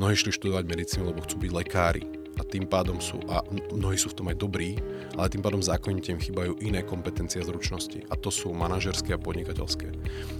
[0.00, 2.08] Mnohí šli študovať medicínu, lebo chcú byť lekári
[2.40, 3.44] a tým pádom sú, a
[3.76, 4.80] mnohí sú v tom aj dobrí,
[5.12, 8.08] ale tým pádom zákonite im chýbajú iné kompetencie a zručnosti.
[8.08, 9.92] A to sú manažerské a podnikateľské.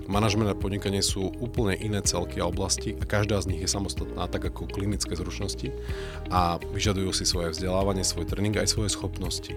[0.09, 4.33] Manažment a podnikanie sú úplne iné celky a oblasti a každá z nich je samostatná,
[4.33, 5.69] tak ako klinické zručnosti
[6.33, 9.53] a vyžadujú si svoje vzdelávanie, svoj tréning aj svoje schopnosti.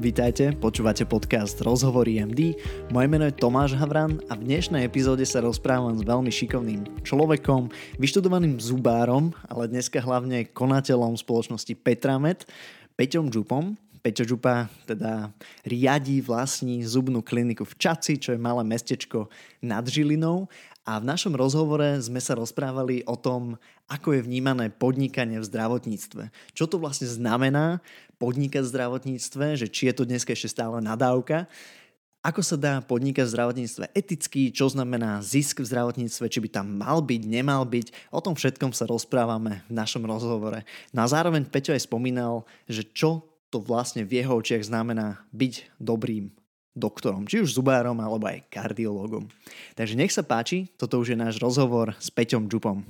[0.00, 2.56] Vítajte, počúvate podcast Rozhovory MD.
[2.88, 7.68] Moje meno je Tomáš Havran a v dnešnej epizóde sa rozprávam s veľmi šikovným človekom,
[8.00, 12.48] vyštudovaným zubárom, ale dneska hlavne konateľom spoločnosti Petramet,
[12.96, 13.76] Peťom Župom.
[14.00, 15.36] Peťo Župa teda
[15.68, 19.28] riadí vlastní zubnú kliniku v Čaci, čo je malé mestečko
[19.60, 20.48] nad Žilinou
[20.88, 26.32] a v našom rozhovore sme sa rozprávali o tom, ako je vnímané podnikanie v zdravotníctve.
[26.56, 27.84] Čo to vlastne znamená
[28.16, 31.44] podnikať v zdravotníctve, že či je to dnes ešte stále nadávka,
[32.20, 36.66] ako sa dá podnikať v zdravotníctve eticky, čo znamená zisk v zdravotníctve, či by tam
[36.76, 38.12] mal byť, nemal byť.
[38.12, 40.68] O tom všetkom sa rozprávame v našom rozhovore.
[40.92, 45.80] No a zároveň Peťo aj spomínal, že čo to vlastne v jeho očiach znamená byť
[45.80, 46.39] dobrým
[46.74, 49.26] doktorom, či už zubárom alebo aj kardiológom.
[49.74, 52.86] Takže nech sa páči, toto už je náš rozhovor s Peťom Džupom.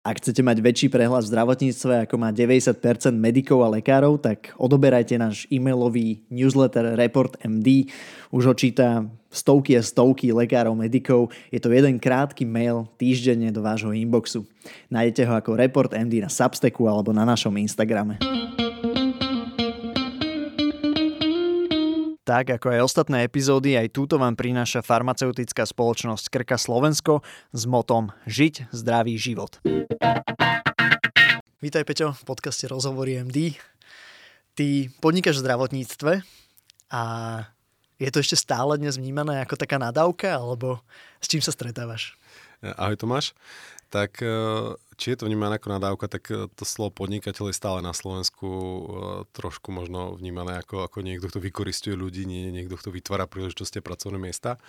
[0.00, 2.80] Ak chcete mať väčší prehľad v zdravotníctve, ako má 90%
[3.12, 7.92] medikov a lekárov, tak odoberajte náš e-mailový newsletter Report MD.
[8.32, 11.28] Už ho číta stovky a stovky lekárov, medikov.
[11.52, 14.48] Je to jeden krátky mail týždenne do vášho inboxu.
[14.88, 18.16] Nájdete ho ako Report MD na Substacku alebo na našom Instagrame.
[22.30, 28.14] Tak ako aj ostatné epizódy, aj túto vám prináša farmaceutická spoločnosť Krka Slovensko s motom
[28.22, 29.58] Žiť zdravý život.
[31.58, 33.58] Vítaj Peťo v podcaste Rozhovory MD.
[34.54, 34.66] Ty
[35.02, 36.12] podnikáš v zdravotníctve
[36.94, 37.02] a
[37.98, 40.86] je to ešte stále dnes vnímané ako taká nadávka, alebo
[41.18, 42.14] s čím sa stretávaš?
[42.62, 43.34] Ahoj Tomáš.
[43.90, 44.34] Tak e,
[44.94, 48.46] či je to vnímané ako nadávka, tak e, to slovo podnikateľ je stále na Slovensku
[48.46, 48.82] e,
[49.34, 53.86] trošku možno vnímané ako, ako niekto, kto vykoristuje ľudí, nie niekto, kto vytvára príležitosti a
[53.86, 54.62] pracovné miesta.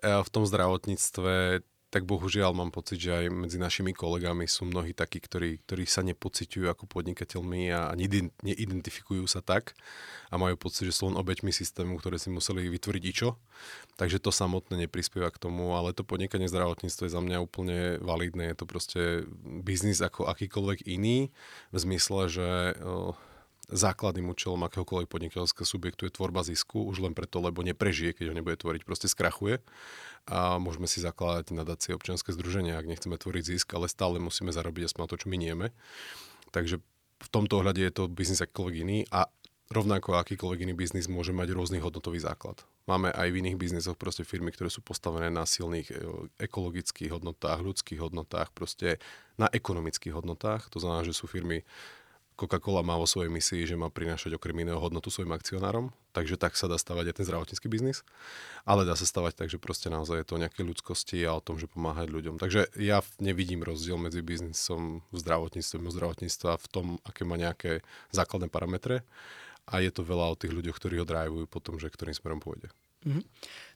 [0.00, 5.18] V tom zdravotníctve tak bohužiaľ mám pocit, že aj medzi našimi kolegami sú mnohí takí,
[5.18, 9.74] ktorí, ktorí sa nepociťujú ako podnikateľmi a neidentifikujú sa tak
[10.30, 13.34] a majú pocit, že sú len obeťmi systému, ktoré si museli vytvoriť ičo.
[13.98, 18.54] Takže to samotné neprispieva k tomu, ale to podnikanie zdravotníctva je za mňa úplne validné.
[18.54, 19.02] Je to proste
[19.42, 21.34] biznis ako akýkoľvek iný
[21.74, 22.78] v zmysle, že
[23.70, 28.34] základným účelom akéhokoľvek podnikateľského subjektu je tvorba zisku, už len preto, lebo neprežije, keď ho
[28.34, 29.62] nebude tvoriť, proste skrachuje.
[30.30, 34.86] A môžeme si zakladať nadácie občianske združenia, ak nechceme tvoriť zisk, ale stále musíme zarobiť
[34.86, 35.74] aspoň to, čo minieme.
[36.54, 36.78] Takže
[37.20, 39.26] v tomto ohľade je to biznis akýkoľvek iný a
[39.70, 42.62] rovnako akýkoľvek iný biznis môže mať rôzny hodnotový základ.
[42.90, 45.94] Máme aj v iných biznisoch proste firmy, ktoré sú postavené na silných e,
[46.42, 48.98] ekologických hodnotách, ľudských hodnotách, proste
[49.38, 50.66] na ekonomických hodnotách.
[50.74, 51.62] To znamená, že sú firmy
[52.40, 56.56] Coca-Cola má vo svojej misii, že má prinášať okrem iného hodnotu svojim akcionárom, takže tak
[56.56, 58.00] sa dá stavať aj ten zdravotnícky biznis,
[58.64, 61.44] ale dá sa stavať tak, že proste naozaj je to o nejakej ľudskosti a o
[61.44, 62.40] tom, že pomáhať ľuďom.
[62.40, 67.84] Takže ja nevidím rozdiel medzi biznisom v zdravotníctve, v zdravotníctva v tom, aké má nejaké
[68.16, 69.04] základné parametre
[69.68, 72.72] a je to veľa o tých ľuďoch, ktorí ho drivujú potom, že ktorým smerom pôjde.
[73.00, 73.24] Mm-hmm.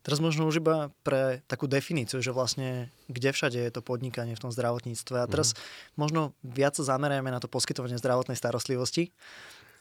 [0.05, 4.43] Teraz možno už iba pre takú definíciu, že vlastne kde všade je to podnikanie v
[4.45, 5.17] tom zdravotníctve.
[5.17, 5.97] A teraz mm-hmm.
[5.97, 9.15] možno viac sa zamerajme na to poskytovanie zdravotnej starostlivosti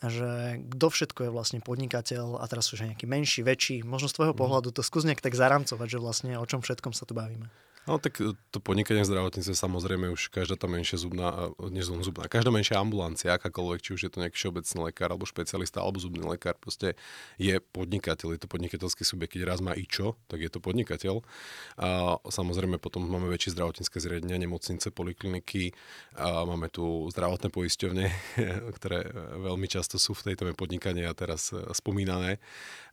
[0.03, 3.87] že kto všetko je vlastne podnikateľ a teraz už nejaký menší, väčší.
[3.87, 4.43] Možno z tvojho mm-hmm.
[4.43, 7.47] pohľadu to skús nejak tak zaramcovať, že vlastne o čom všetkom sa tu bavíme.
[7.83, 12.31] No tak e, to podnikanie v zdravotníctve samozrejme už každá tá menšia zubná, nie zubná,
[12.31, 16.23] každá menšia ambulancia, akákoľvek, či už je to nejaký všeobecný lekár, alebo špecialista, alebo zubný
[16.23, 16.95] lekár, proste
[17.35, 21.27] je podnikateľ, je to podnikateľský subjekt, keď raz má ičo, tak je to podnikateľ.
[21.75, 25.75] A samozrejme potom máme väčšie zdravotnícke zriadenia, nemocnice, polikliniky,
[26.15, 28.05] a máme tu zdravotné poisťovne,
[28.79, 29.11] ktoré
[29.43, 32.39] veľmi často sú v tejto podnikania teraz e, spomínané.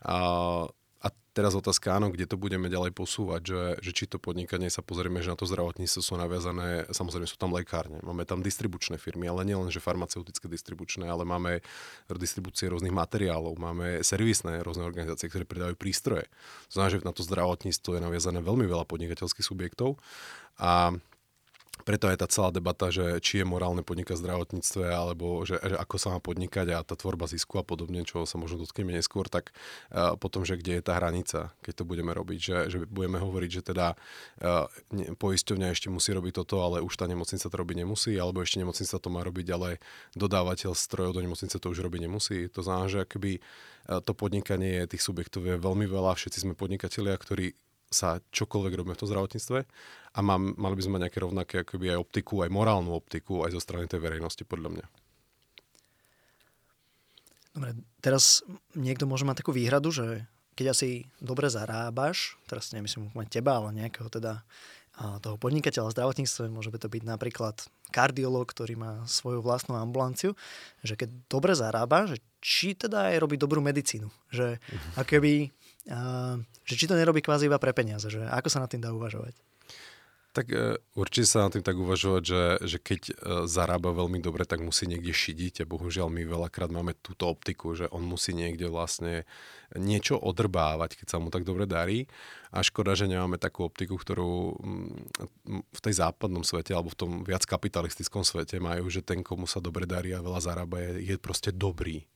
[0.03, 0.80] A a
[1.31, 5.23] teraz otázka, áno, kde to budeme ďalej posúvať, že, že či to podnikanie sa pozrieme,
[5.23, 9.47] že na to zdravotníctvo sú naviazané, samozrejme sú tam lekárne, máme tam distribučné firmy, ale
[9.47, 11.63] nielen, že farmaceutické distribučné, ale máme
[12.19, 16.27] distribúcie rôznych materiálov, máme servisné rôzne organizácie, ktoré predávajú prístroje.
[16.69, 19.97] Znamená, že na to zdravotníctvo je naviazané veľmi veľa podnikateľských subjektov
[20.59, 20.95] a
[21.83, 25.77] preto je tá celá debata, že či je morálne podnikať v zdravotníctve, alebo že, že
[25.77, 29.27] ako sa má podnikať a tá tvorba zisku a podobne, čo sa možno dotkneme neskôr,
[29.27, 29.53] tak
[29.91, 33.51] uh, potom, že kde je tá hranica, keď to budeme robiť, že, že budeme hovoriť,
[33.51, 34.67] že teda uh,
[35.17, 38.95] poisťovňa ešte musí robiť toto, ale už tá nemocnica to robiť nemusí, alebo ešte nemocnica
[39.01, 39.69] to má robiť, ale
[40.15, 42.39] dodávateľ strojov do nemocnice to už robiť nemusí.
[42.53, 47.17] To znamená, že akoby uh, to podnikanie tých subjektov je veľmi veľa, všetci sme podnikatelia,
[47.17, 47.57] ktorí
[47.91, 49.59] sa čokoľvek robíme v tom zdravotníctve
[50.15, 53.59] a mám, mali by sme mať nejaké rovnaké akoby aj optiku, aj morálnu optiku, aj
[53.59, 54.87] zo strany tej verejnosti, podľa mňa.
[57.51, 58.47] Dobre, teraz
[58.79, 60.23] niekto môže mať takú výhradu, že
[60.55, 64.47] keď asi dobre zarábaš, teraz nemyslím mať teba, ale nejakého teda
[65.25, 67.57] toho podnikateľa v zdravotníctve, môže by to byť napríklad
[67.89, 70.37] kardiolog, ktorý má svoju vlastnú ambulanciu,
[70.85, 74.13] že keď dobre zarába, že či teda aj robí dobrú medicínu.
[74.29, 75.01] Že, uh-huh.
[75.01, 75.49] akoby,
[76.65, 78.11] že či to nerobí kvázi iba pre peniaze.
[78.11, 79.35] Že ako sa na tým dá uvažovať?
[80.31, 83.15] Tak uh, určite sa na tým tak uvažovať, že, že keď uh,
[83.51, 87.91] zarába veľmi dobre, tak musí niekde šidiť a bohužiaľ my veľakrát máme túto optiku, že
[87.91, 89.27] on musí niekde vlastne
[89.75, 92.07] niečo odrbávať, keď sa mu tak dobre darí.
[92.55, 97.11] A škoda, že nemáme takú optiku, ktorú mm, v tej západnom svete alebo v tom
[97.27, 101.15] viac kapitalistickom svete majú, že ten, komu sa dobre darí a veľa zarába, je, je
[101.19, 102.07] proste dobrý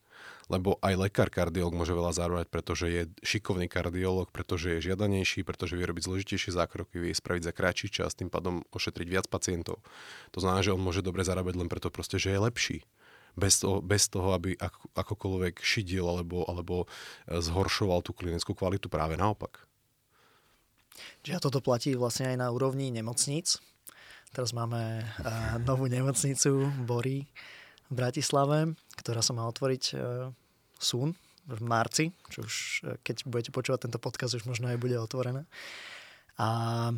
[0.53, 5.77] lebo aj lekár kardiolog môže veľa zarábať, pretože je šikovný kardiolog, pretože je žiadanejší, pretože
[5.77, 9.81] vie robiť zložitejšie zákroky, vie spraviť za kratší čas, tým pádom ošetriť viac pacientov.
[10.37, 12.79] To znamená, že on môže dobre zarábať len preto proste, že je lepší.
[13.35, 16.87] Bez toho, bez toho aby ako, akokoľvek šidil alebo, alebo
[17.27, 19.67] e, zhoršoval tú klinickú kvalitu, práve naopak.
[21.27, 23.59] Čiže toto platí vlastne aj na úrovni nemocníc.
[24.31, 27.27] Teraz máme uh, novú nemocnicu Bory
[27.87, 28.75] v Bratislave,
[29.05, 30.33] ktorá sa má otvoriť uh,
[30.81, 31.13] sun
[31.45, 32.55] v marci, čo už
[32.89, 35.45] uh, keď budete počúvať tento podcast, už možno aj bude otvorené.
[36.41, 36.91] A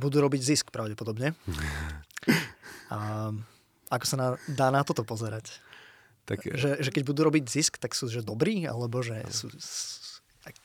[0.00, 1.36] budú robiť zisk pravdepodobne.
[2.88, 3.28] A
[3.92, 5.60] ako sa na, dá na toto pozerať?
[6.24, 9.48] Tak, že, že keď budú robiť zisk, tak sú že dobrí, alebo že sú,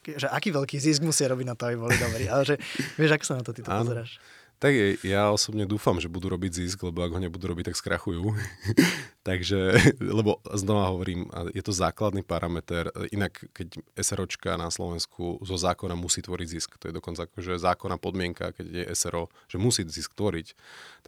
[0.04, 2.24] že aký veľký zisk musia robiť na to, aby boli dobrí.
[2.28, 2.56] Ale že
[3.00, 4.20] vieš, ako sa na to ty to pozeráš?
[4.62, 4.72] Tak
[5.04, 8.32] ja osobne dúfam, že budú robiť zisk, lebo ak ho nebudú robiť, tak skrachujú.
[9.28, 12.92] Takže, lebo znova hovorím, je to základný parameter.
[13.08, 17.96] Inak, keď SROčka na Slovensku zo zákona musí tvoriť zisk, to je dokonca akože zákonná
[17.96, 20.52] podmienka, keď je SRO, že musí zisk tvoriť.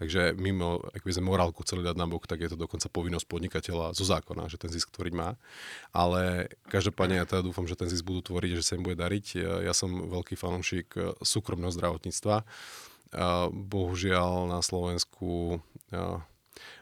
[0.00, 3.28] Takže mimo, ak by sme morálku celý dať na bok, tak je to dokonca povinnosť
[3.28, 5.36] podnikateľa zo zákona, že ten zisk tvoriť má.
[5.92, 9.44] Ale každopádne ja teda dúfam, že ten zisk budú tvoriť, že sa im bude dariť.
[9.64, 12.48] Ja, som veľký fanúšik súkromného zdravotníctva
[13.52, 15.62] Bohužiaľ na Slovensku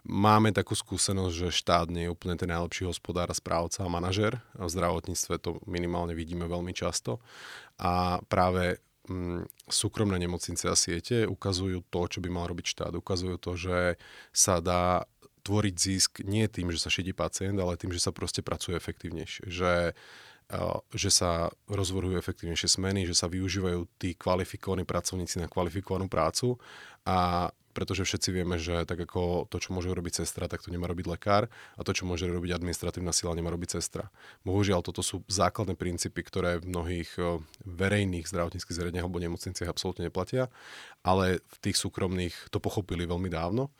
[0.05, 4.39] máme takú skúsenosť, že štát nie je úplne ten najlepší hospodár, správca a manažer.
[4.57, 7.19] V zdravotníctve to minimálne vidíme veľmi často.
[7.81, 8.79] A práve
[9.09, 12.93] mm, súkromné nemocnice a siete ukazujú to, čo by mal robiť štát.
[12.95, 13.79] Ukazujú to, že
[14.31, 15.09] sa dá
[15.45, 19.45] tvoriť zisk nie tým, že sa šedí pacient, ale tým, že sa proste pracuje efektívnejšie.
[19.53, 19.93] Že
[20.93, 26.61] že sa rozvorujú efektívnejšie smeny, že sa využívajú tí kvalifikovaní pracovníci na kvalifikovanú prácu.
[27.05, 30.87] A pretože všetci vieme, že tak ako to, čo môže robiť sestra, tak to nemá
[30.87, 31.51] robiť lekár.
[31.75, 34.15] A to, čo môže robiť administratívna sila, nemá robiť sestra.
[34.47, 37.11] Bohužiaľ, toto sú základné princípy, ktoré v mnohých
[37.67, 40.47] verejných zdravotníckých zariadeniach alebo nemocniciach absolútne neplatia,
[41.03, 43.75] ale v tých súkromných to pochopili veľmi dávno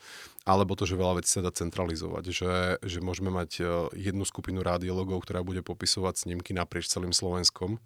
[0.45, 2.53] alebo to, že veľa vecí sa dá centralizovať, že,
[2.85, 3.65] že môžeme mať
[3.97, 7.81] jednu skupinu radiologov, ktorá bude popisovať snímky naprieč celým Slovenskom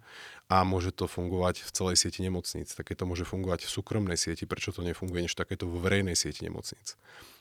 [0.51, 2.75] a môže to fungovať v celej sieti nemocníc.
[2.75, 6.43] Také to môže fungovať v súkromnej sieti, prečo to nefunguje než takéto vo verejnej sieti
[6.43, 6.99] nemocníc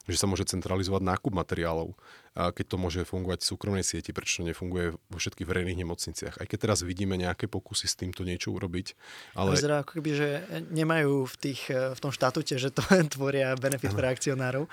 [0.09, 1.93] že sa môže centralizovať nákup materiálov,
[2.39, 6.39] keď to môže fungovať v súkromnej sieti, prečo to nefunguje vo všetkých verejných nemocniciach.
[6.39, 8.95] Aj keď teraz vidíme nejaké pokusy s týmto niečo urobiť.
[9.35, 9.59] Ale...
[9.59, 10.29] Vyzerá ako keby, že
[10.71, 14.71] nemajú v, tých, v tom štatute, že to tvoria benefit pre akcionárov.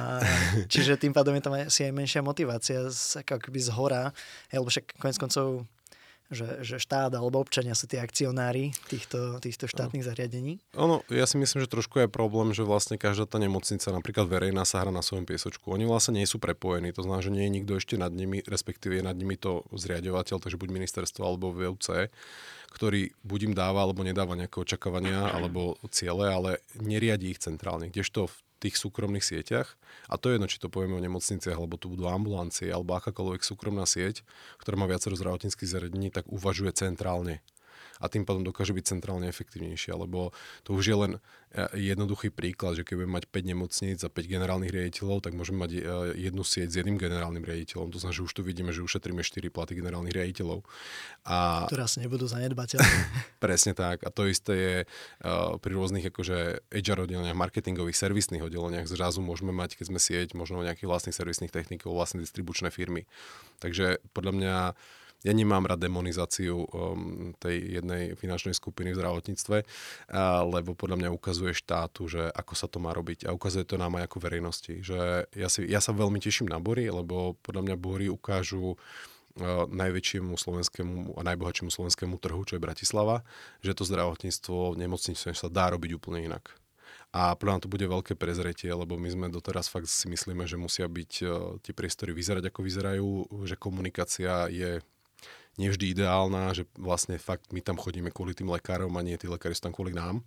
[0.72, 2.84] čiže tým pádom je tam asi aj menšia motivácia
[3.24, 4.12] ako keby z hora.
[4.52, 5.64] Lebo však konec koncov
[6.28, 10.08] že, že štát alebo občania sú tí akcionári týchto, týchto štátnych no.
[10.12, 10.52] zariadení?
[10.76, 14.68] Ono, ja si myslím, že trošku je problém, že vlastne každá tá nemocnica, napríklad verejná,
[14.68, 15.72] sa hra na svojom piesočku.
[15.72, 19.00] Oni vlastne nie sú prepojení, to znamená, že nie je nikto ešte nad nimi, respektíve
[19.00, 22.12] je nad nimi to zriadovateľ, takže buď ministerstvo alebo VUC,
[22.68, 27.88] ktorý buď im dáva alebo nedáva nejaké očakávania alebo ciele, ale neriadi ich centrálne.
[27.88, 29.78] Kdežto v tých súkromných sieťach,
[30.10, 33.42] a to je jedno, či to povieme o nemocniciach, alebo tu budú ambulancie, alebo akákoľvek
[33.46, 34.26] súkromná sieť,
[34.58, 37.42] ktorá má viacero zdravotníckých zariadení, tak uvažuje centrálne
[37.98, 40.30] a tým pádom dokáže byť centrálne efektívnejšia, lebo
[40.62, 41.12] to už je len
[41.54, 45.66] e, jednoduchý príklad, že keď budeme mať 5 nemocníc a 5 generálnych riaditeľov, tak môžeme
[45.66, 45.80] mať e,
[46.30, 47.90] jednu sieť s jedným generálnym riaditeľom.
[47.90, 50.62] To znamená, že už tu vidíme, že ušetríme 4 platy generálnych riaditeľov.
[51.26, 51.66] A...
[51.66, 52.86] Ktoré asi nebudú zanedbateľné.
[53.44, 54.06] Presne tak.
[54.06, 58.86] A to isté je uh, pri rôznych akože HR oddeleniach, marketingových, servisných oddeleniach.
[58.86, 63.04] Zrazu môžeme mať, keď sme sieť, možno nejakých vlastných servisných technikov, vlastné distribučné firmy.
[63.58, 64.54] Takže podľa mňa
[65.26, 71.10] ja nemám rád demonizáciu um, tej jednej finančnej skupiny v zdravotníctve, uh, lebo podľa mňa
[71.10, 74.74] ukazuje štátu, že ako sa to má robiť a ukazuje to nám aj ako verejnosti.
[74.84, 78.78] Že ja, si, ja sa veľmi teším na Bory, lebo podľa mňa Bory ukážu
[79.70, 83.22] najväčšiemu slovenskému a najbohatšiemu slovenskému trhu, čo je Bratislava,
[83.62, 86.50] že to zdravotníctvo v nemocnici sa dá robiť úplne inak.
[87.08, 90.84] A pre to bude veľké prezretie, lebo my sme doteraz fakt si myslíme, že musia
[90.84, 93.08] byť uh, tie priestory vyzerať ako vyzerajú,
[93.48, 94.84] že komunikácia je
[95.58, 99.52] nevždy ideálna, že vlastne fakt my tam chodíme kvôli tým lekárom a nie tí lekári
[99.58, 100.22] sú tam kvôli nám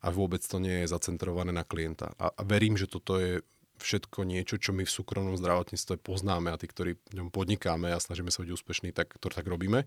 [0.00, 2.14] a vôbec to nie je zacentrované na klienta.
[2.16, 3.42] A, a verím, že toto je
[3.78, 8.02] všetko niečo, čo my v súkromnom zdravotníctve poznáme a tí, ktorí v ňom podnikáme a
[8.02, 9.86] snažíme sa byť úspešní, tak to tak robíme.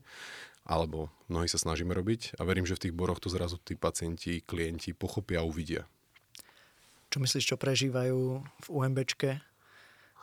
[0.64, 4.40] Alebo mnohí sa snažíme robiť a verím, že v tých boroch to zrazu tí pacienti,
[4.40, 5.84] klienti pochopia a uvidia.
[7.12, 9.44] Čo myslíš, čo prežívajú v UMBčke,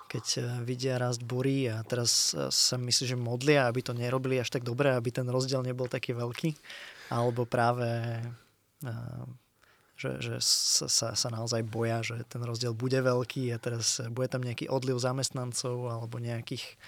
[0.09, 4.41] keď eh, vidia rast burí a teraz eh, sa myslí, že modlia, aby to nerobili
[4.41, 6.57] až tak dobre, aby ten rozdiel nebol taký veľký?
[7.13, 8.19] Alebo práve
[8.83, 9.25] eh,
[9.99, 14.47] že, že sa, sa naozaj boja, že ten rozdiel bude veľký a teraz bude tam
[14.47, 16.79] nejaký odliv zamestnancov alebo nejakých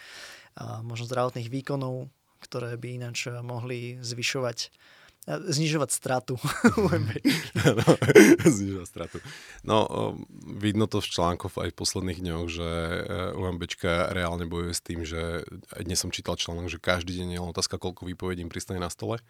[0.87, 2.07] možno zdravotných výkonov,
[2.39, 4.71] ktoré by ináč mohli zvyšovať
[5.57, 6.35] znižovať stratu
[7.55, 7.85] no,
[8.45, 9.17] znižovať stratu.
[9.63, 9.79] No,
[10.43, 13.01] vidno to v článkoch aj v posledných dňoch, že e,
[13.37, 15.45] UMBčka reálne bojuje s tým, že
[15.77, 19.23] dnes som čítal článok, že každý deň je len otázka, koľko výpovedí pristane na stole.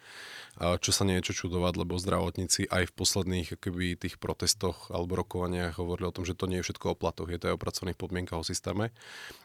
[0.58, 5.18] Čo sa nie je čo čudovať, lebo zdravotníci aj v posledných keby, tých protestoch alebo
[5.18, 7.62] rokovaniach hovorili o tom, že to nie je všetko o platoch, je to aj o
[7.62, 8.90] pracovných podmienkach o systéme.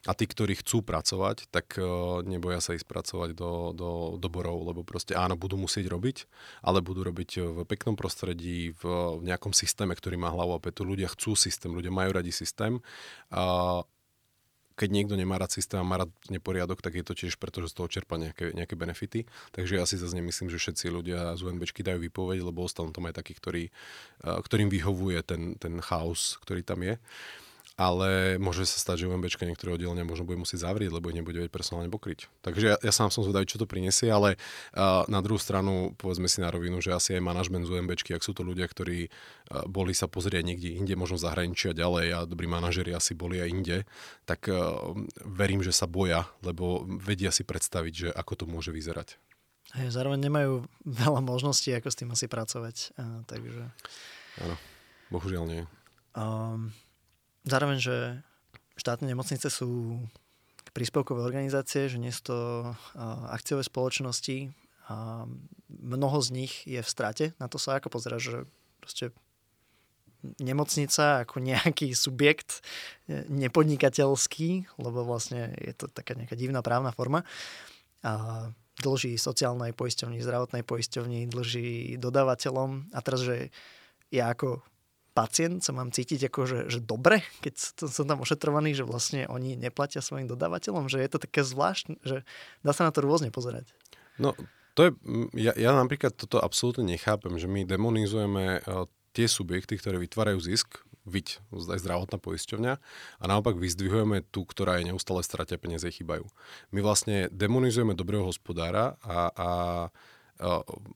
[0.09, 1.85] A tí, ktorí chcú pracovať, tak e,
[2.25, 6.25] neboja sa ísť pracovať do, do, do borov, lebo proste áno, budú musieť robiť,
[6.62, 8.84] ale budú robiť v peknom prostredí, v,
[9.20, 10.88] v nejakom systéme, ktorý má hlavu a petu.
[10.88, 12.80] Ľudia chcú systém, ľudia majú radi systém.
[13.32, 13.84] A
[14.75, 17.72] keď niekto nemá rád systém a má rád neporiadok, tak je to tiež preto, že
[17.72, 19.24] z toho čerpa nejaké, nejaké benefity.
[19.56, 23.08] Takže ja si zase nemyslím, že všetci ľudia z UNBčky dajú výpoveď, lebo ostanú tam
[23.08, 23.72] aj takí, ktorí,
[24.20, 27.00] ktorým vyhovuje ten, ten chaos, ktorý tam je.
[27.00, 27.44] Uh,
[27.75, 31.44] ale môže sa stať, že UMBčka niektoré oddelenia možno bude musieť zavrieť, lebo ich nebude
[31.44, 32.32] vedieť personálne pokryť.
[32.39, 36.32] Takže ja, ja sám som zvedavý, čo to prinesie, ale uh, na druhú stranu povedzme
[36.32, 39.67] si na rovinu, že asi aj manažment z UMBčky, ak sú to ľudia, ktorí uh,
[39.67, 43.77] boli sa pozrieť niekde inde, možno zahraničia ďalej a dobrí manažeri asi boli aj inde,
[44.24, 44.96] tak uh,
[45.27, 49.20] verím, že sa boja, lebo vedia si predstaviť, že ako to môže vyzerať.
[49.75, 52.96] Hej, zároveň nemajú veľa možností, ako s tým asi pracovať.
[52.96, 53.67] Uh, takže...
[54.39, 54.55] Áno,
[55.12, 55.63] bohužiaľ nie.
[56.15, 56.72] Um,
[57.45, 57.95] Zároveň, že
[58.75, 60.01] štátne nemocnice sú
[60.75, 62.37] príspevkové organizácie, že nie sú to
[63.31, 64.51] akciové spoločnosti
[64.91, 65.23] a
[65.71, 67.25] mnoho z nich je v strate.
[67.39, 68.43] Na to sa ako pozera, že
[68.83, 69.15] proste
[70.41, 72.65] nemocnica ako nejaký subjekt
[73.05, 77.21] e, nepodnikateľský, lebo vlastne je to taká nejaká divná právna forma.
[78.01, 78.49] A
[78.81, 82.91] dlží sociálnej poisťovni, zdravotnej poisťovni, dlží dodávateľom.
[82.91, 83.53] A teraz, že
[84.09, 84.65] ja ako
[85.15, 89.55] pacient sa mám cítiť ako, že, že dobre, keď som tam ošetrovaný, že vlastne oni
[89.55, 92.27] neplatia svojim dodávateľom, že je to také zvláštne, že
[92.62, 93.72] dá sa na to rôzne pozerať.
[94.19, 94.36] No,
[94.75, 94.91] to je,
[95.39, 100.84] ja, ja napríklad toto absolútne nechápem, že my demonizujeme uh, tie subjekty, ktoré vytvárajú zisk,
[101.07, 102.74] viď aj zdravotná poisťovňa
[103.22, 106.25] a naopak vyzdvihujeme tú, ktorá je neustále stratia peniaze chýbajú.
[106.74, 109.50] My vlastne demonizujeme dobrého hospodára a, a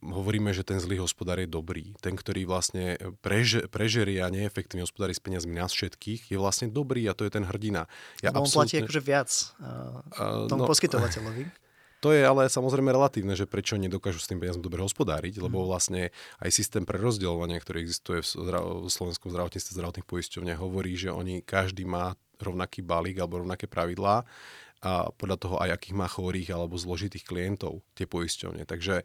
[0.03, 1.95] hovoríme, že ten zlý hospodár je dobrý.
[2.03, 7.07] Ten, ktorý vlastne prež, prežerie a neefektívne hospodári s peniazmi nás všetkých, je vlastne dobrý
[7.07, 7.87] a to je ten hrdina.
[8.19, 8.51] Ja Lebo absolútne...
[8.51, 9.29] on platí akože viac
[9.63, 11.43] uh, tomu no, poskytovateľovi.
[11.99, 16.15] To je ale samozrejme relatívne, že prečo nedokážu s tým peniazom dobre hospodáriť, lebo vlastne
[16.39, 21.43] aj systém prerozdeľovania, ktorý existuje v, zdra- v slovenskom zdravotníctve zdravotných poisťovniach, hovorí, že oni
[21.43, 24.23] každý má rovnaký balík alebo rovnaké pravidlá
[24.79, 28.63] a podľa toho aj akých má chorých alebo zložitých klientov tie poisťovne.
[28.63, 29.03] Takže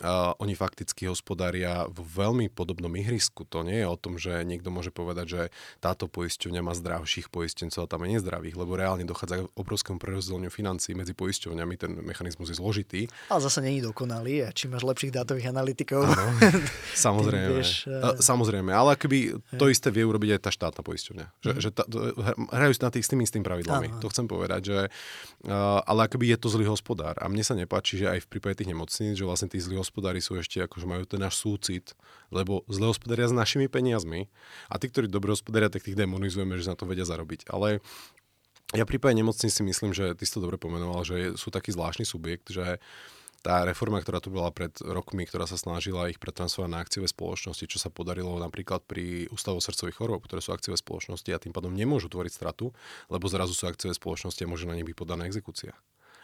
[0.00, 3.44] uh, oni fakticky hospodária v veľmi podobnom ihrisku.
[3.48, 5.42] To nie je o tom, že niekto môže povedať, že
[5.78, 10.50] táto poisťovňa má zdravších poistencov a tam je nezdravých, lebo reálne dochádza k obrovskému prerozdeleniu
[10.50, 11.74] financií medzi poisťovňami.
[11.76, 13.06] Ten mechanizmus je zložitý.
[13.28, 16.08] Ale zase je dokonalý a či máš lepších dátových analytikov.
[16.08, 16.32] Áno,
[17.06, 17.60] samozrejme.
[17.60, 18.16] Vieš, uh...
[18.18, 21.26] Samozrejme, ale akoby to isté vie urobiť aj tá štátna poisťovňa.
[21.44, 21.60] Že, mm.
[21.60, 21.82] že tá,
[22.50, 23.88] hrajú na tých s tými istými pravidlami.
[23.92, 24.00] Áno.
[24.00, 27.18] To chcem povedať, že uh, ale akoby je to zlý hospodár.
[27.20, 30.22] A mne sa nepáči, že aj v prípade tých nemocníc, že vlastne tí zlí hospodári
[30.22, 31.98] sú ešte, akože majú ten náš súcit,
[32.30, 34.30] lebo zle hospodária s našimi peniazmi
[34.70, 37.50] a tí, ktorí dobre hospodária, tak tých demonizujeme, že na to vedia zarobiť.
[37.50, 37.82] Ale
[38.70, 41.74] ja v prípade nemocníc si myslím, že ty si to dobre pomenoval, že sú taký
[41.74, 42.78] zvláštny subjekt, že
[43.40, 47.64] tá reforma, ktorá tu bola pred rokmi, ktorá sa snažila ich pretransformovať na akciové spoločnosti,
[47.64, 51.72] čo sa podarilo napríklad pri Ústavu srdcových chorôb, ktoré sú akciové spoločnosti a tým pádom
[51.72, 52.76] nemôžu tvoriť stratu,
[53.08, 55.72] lebo zrazu sú akciové spoločnosti a môže na nich byť podaná exekúcia.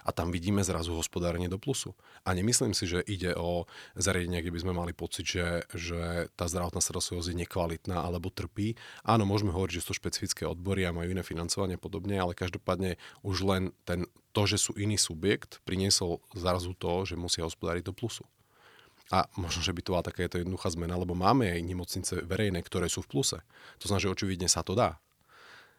[0.06, 1.98] A tam vidíme zrazu hospodárenie do plusu.
[2.22, 3.66] A nemyslím si, že ide o
[3.98, 8.78] zariadenie, kde by sme mali pocit, že, že tá zdravotná starostlivosť je nekvalitná alebo trpí.
[9.02, 12.38] Áno, môžeme hovoriť, že sú to špecifické odbory a majú iné financovanie a podobne, ale
[12.38, 12.94] každopádne
[13.26, 17.96] už len ten, to, že sú iný subjekt, priniesol zrazu to, že musia hospodáriť do
[17.96, 18.22] plusu.
[19.10, 22.90] A možno, že by to bola takáto jednoduchá zmena, lebo máme aj nemocnice verejné, ktoré
[22.90, 23.38] sú v pluse.
[23.78, 24.98] To znamená, že očividne sa to dá.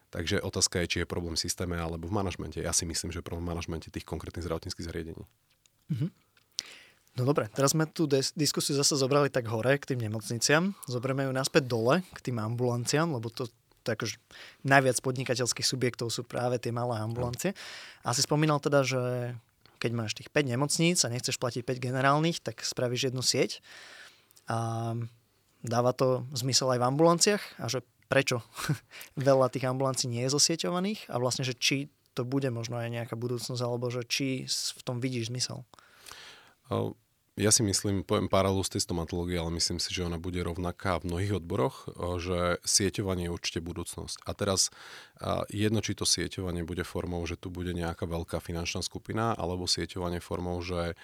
[0.08, 2.64] Takže otázka je, či je problém v systéme alebo v manažmente.
[2.64, 5.24] Ja si myslím, že problém v manažmente tých konkrétnych zdravotníckých zariadení.
[5.92, 6.10] Mm-hmm.
[7.18, 10.78] No dobre, teraz sme tú des- diskusiu zase zobrali tak hore k tým nemocniciam.
[10.86, 13.50] Zobrieme ju naspäť dole k tým ambulanciám, lebo to
[13.82, 14.20] tak akože
[14.68, 17.56] najviac podnikateľských subjektov sú práve tie malé ambulancie.
[18.04, 19.32] A si spomínal teda, že
[19.80, 23.64] keď máš tých 5 nemocníc a nechceš platiť 5 generálnych, tak spravíš jednu sieť.
[24.52, 24.92] A
[25.64, 28.42] dáva to zmysel aj v ambulanciách a že prečo
[29.20, 33.14] veľa tých ambulancií nie je zosieťovaných a vlastne, že či to bude možno aj nejaká
[33.14, 35.62] budúcnosť alebo že či v tom vidíš zmysel.
[37.38, 40.98] Ja si myslím, poviem paralelu z tej stomatológie, ale myslím si, že ona bude rovnaká
[40.98, 41.86] v mnohých odboroch,
[42.18, 44.26] že sieťovanie je určite budúcnosť.
[44.26, 44.74] A teraz
[45.54, 50.18] jedno, či to sieťovanie bude formou, že tu bude nejaká veľká finančná skupina, alebo sieťovanie
[50.18, 50.98] formou, že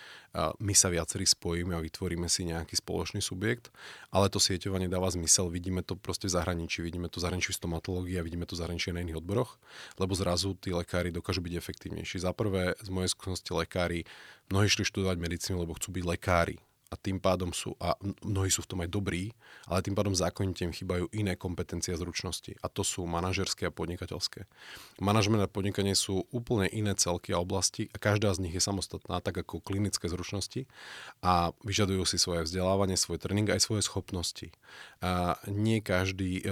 [0.58, 3.70] my sa viacerí spojíme a vytvoríme si nejaký spoločný subjekt,
[4.10, 7.62] ale to sieťovanie dáva zmysel, vidíme to proste v zahraničí, vidíme to v zahraničí v
[7.62, 9.62] stomatológii a vidíme to v zahraničí na iných odboroch,
[10.02, 12.26] lebo zrazu tí lekári dokážu byť efektívnejší.
[12.26, 14.10] Za prvé, z mojej skúsenosti lekári
[14.54, 16.62] mnohí šli študovať medicínu, lebo chcú byť lekári
[16.94, 19.34] a tým pádom sú, a mnohí sú v tom aj dobrí,
[19.66, 22.54] ale tým pádom zákonite im chýbajú iné kompetencie a zručnosti.
[22.62, 24.46] A to sú manažerské a podnikateľské.
[25.02, 29.26] Manažment a podnikanie sú úplne iné celky a oblasti a každá z nich je samostatná,
[29.26, 30.70] tak ako klinické zručnosti
[31.26, 34.54] a vyžadujú si svoje vzdelávanie, svoj tréning aj svoje schopnosti.
[35.02, 36.46] A nie každý,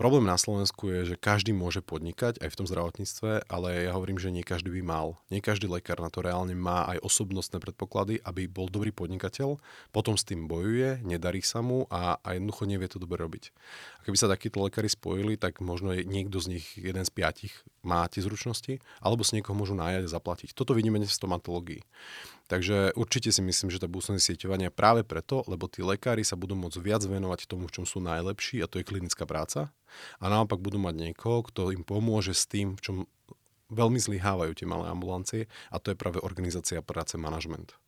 [0.00, 4.16] Problém na Slovensku je, že každý môže podnikať aj v tom zdravotníctve, ale ja hovorím,
[4.16, 5.20] že nie každý by mal.
[5.28, 9.60] Nie každý lekár na to reálne má aj osobnostné predpoklady, aby bol dobrý podnikateľ,
[9.92, 13.52] potom s tým bojuje, nedarí sa mu a, a jednoducho nevie to dobre robiť.
[14.00, 17.52] A keby sa takíto lekári spojili, tak možno niekto z nich, jeden z piatich,
[17.84, 20.56] má tie zručnosti, alebo si niekoho môžu nájať a zaplatiť.
[20.56, 21.84] Toto vidíme dnes v stomatológii.
[22.50, 26.58] Takže určite si myslím, že tá budúcnosť sieťovania práve preto, lebo tí lekári sa budú
[26.58, 29.70] môcť viac venovať tomu, v čom sú najlepší, a to je klinická práca.
[30.18, 32.96] A naopak budú mať niekoho, kto im pomôže s tým, v čom
[33.70, 37.78] veľmi zlyhávajú tie malé ambulancie, a to je práve organizácia práce, manažment.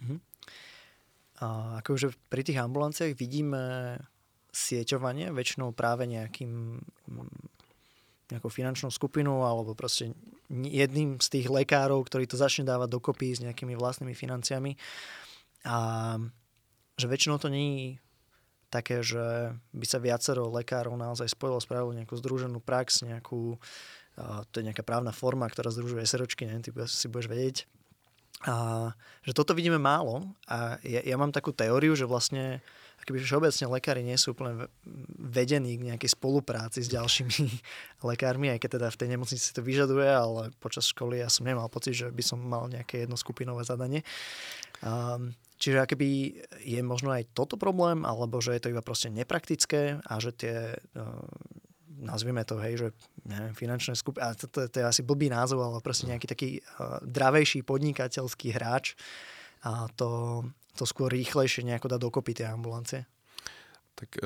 [0.00, 0.24] Uh-huh.
[1.44, 4.00] A akože pri tých ambulanciách vidíme
[4.56, 6.80] sieťovanie väčšinou práve nejakým
[8.32, 10.12] nejakou finančnou skupinu alebo proste
[10.48, 14.76] jedným z tých lekárov, ktorý to začne dávať dokopy s nejakými vlastnými financiami.
[15.64, 15.76] A
[16.94, 17.98] že väčšinou to je
[18.70, 23.54] také, že by sa viacero lekárov naozaj spojilo, spravilo nejakú združenú prax, nejakú,
[24.50, 27.56] to je nejaká právna forma, ktorá združuje SROčky, neviem, ty si budeš vedieť.
[28.50, 28.90] A
[29.22, 32.60] že toto vidíme málo a ja, ja mám takú teóriu, že vlastne
[33.04, 34.66] keby všeobecne lekári nie sú úplne
[35.16, 37.36] vedení k nejakej spolupráci s ďalšími
[38.10, 41.68] lekármi, aj keď teda v tej nemocnici to vyžaduje, ale počas školy ja som nemal
[41.68, 44.02] pocit, že by som mal nejaké jedno skupinové zadanie.
[44.82, 50.02] Um, čiže akoby je možno aj toto problém, alebo že je to iba proste nepraktické
[50.02, 50.56] a že tie,
[50.96, 51.24] uh,
[52.00, 52.88] nazvime to, hej, že
[53.24, 56.48] neviem, finančné skupiny, a to, to, to je asi blbý názov, ale proste nejaký taký
[56.80, 58.98] uh, dravejší podnikateľský hráč
[59.64, 60.42] a to,
[60.74, 63.06] to skôr rýchlejšie nejako dá dokopy tie ambulancie?
[63.94, 64.18] Tak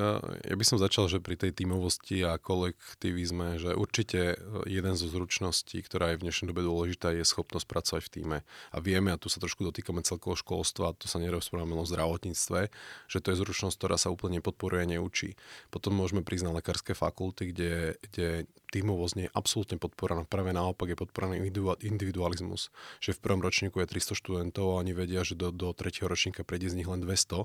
[0.48, 5.12] ja by som začal, že pri tej tímovosti a kolektivizme, že určite e, jeden zo
[5.12, 8.38] zručností, ktorá je v dnešnej dobe dôležitá, je schopnosť pracovať v týme.
[8.72, 12.72] A vieme, a tu sa trošku dotýkame celkového školstva, to sa nerozprávame o zdravotníctve,
[13.12, 15.36] že to je zručnosť, ktorá sa úplne podporuje a neučí.
[15.68, 20.24] Potom môžeme prísť na lekárske fakulty, kde, kde tímovosť nie je absolútne podporená.
[20.24, 21.44] Práve naopak je podporený
[21.84, 22.72] individualizmus.
[23.04, 26.40] Že v prvom ročníku je 300 študentov a oni vedia, že do, do tretieho ročníka
[26.40, 27.44] prejde z nich len 200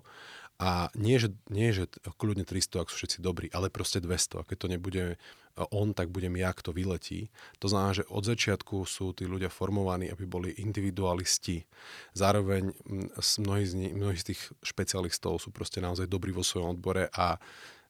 [0.62, 4.42] a nie že, nie, že kľudne 300, ak sú všetci dobrí, ale proste 200.
[4.42, 5.04] A keď to nebude
[5.70, 7.30] on, tak budem ja, kto vyletí.
[7.62, 11.62] To znamená, že od začiatku sú tí ľudia formovaní, aby boli individualisti.
[12.18, 12.74] Zároveň
[13.38, 17.38] mnohí z, nich, mnohí z tých špecialistov sú proste naozaj dobrí vo svojom odbore a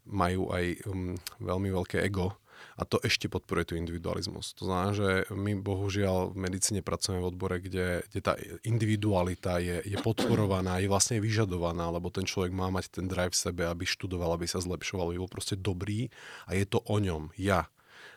[0.03, 2.35] majú aj um, veľmi veľké ego
[2.77, 4.57] a to ešte podporuje tu individualizmus.
[4.57, 8.33] To znamená, že my bohužiaľ v medicíne pracujeme v odbore, kde, kde tá
[8.65, 13.43] individualita je, je podporovaná, je vlastne vyžadovaná, lebo ten človek má mať ten drive v
[13.49, 16.09] sebe, aby študoval, aby sa zlepšoval, aby bol proste dobrý
[16.45, 17.69] a je to o ňom, ja.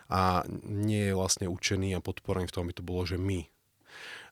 [0.07, 3.56] A nie je vlastne učený a podporený v tom, aby to bolo, že my.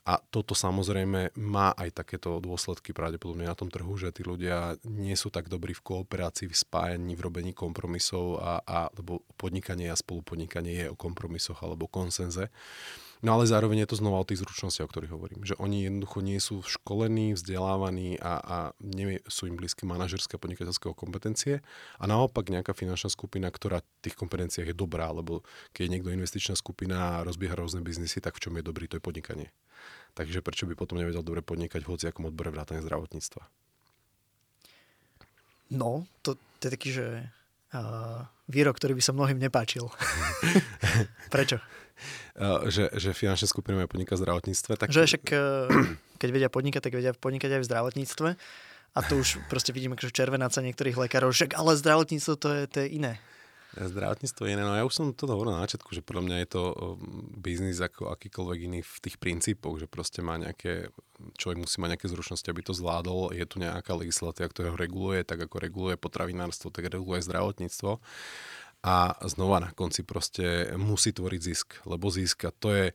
[0.04, 5.16] A toto samozrejme má aj takéto dôsledky pravdepodobne na tom trhu, že tí ľudia nie
[5.16, 9.96] sú tak dobrí v kooperácii, v spájaní, v robení kompromisov, a, a, lebo podnikanie a
[9.96, 12.52] spolupodnikanie je o kompromisoch alebo konsenze.
[13.24, 15.40] No ale zároveň je to znova o tých zručnostiach, o ktorých hovorím.
[15.48, 20.42] Že oni jednoducho nie sú školení, vzdelávaní a, a nie sú im blízke manažerské a
[20.44, 21.64] podnikateľské kompetencie.
[21.96, 25.40] A naopak nejaká finančná skupina, ktorá v tých kompetenciách je dobrá, lebo
[25.72, 29.00] keď je niekto investičná skupina a rozbieha rôzne biznisy, tak v čom je dobrý, to
[29.00, 29.48] je podnikanie.
[30.14, 33.42] Takže prečo by potom nevedel dobre podnikať v hociakom odbore vrátane zdravotníctva?
[35.74, 37.06] No, to, to je taký, že
[37.74, 39.90] uh, výrok, ktorý by sa mnohým nepáčil.
[41.34, 41.58] Prečo?
[42.38, 44.72] Uh, že, že finančné skupiny majú podnikať v zdravotníctve.
[44.78, 44.86] Tak...
[44.94, 48.28] Že však, uh, keď vedia podnikať, tak vedia podnikať aj v zdravotníctve.
[48.94, 52.78] A to už proste vidíme, že červenáca niektorých lekárov, že ale zdravotníctvo to je, to
[52.86, 53.18] je iné.
[53.74, 54.62] Zdravotníctvo je iné.
[54.62, 56.62] No ja už som to hovoril na začiatku, že podľa mňa je to
[57.34, 60.94] biznis ako akýkoľvek iný v tých princípoch, že proste má nejaké,
[61.34, 63.34] človek musí mať nejaké zručnosti, aby to zvládol.
[63.34, 67.98] Je tu nejaká legislatíva, ktorá ho reguluje, tak ako reguluje potravinárstvo, tak reguluje zdravotníctvo.
[68.84, 72.86] A znova na konci proste musí tvoriť zisk, lebo zisk to je,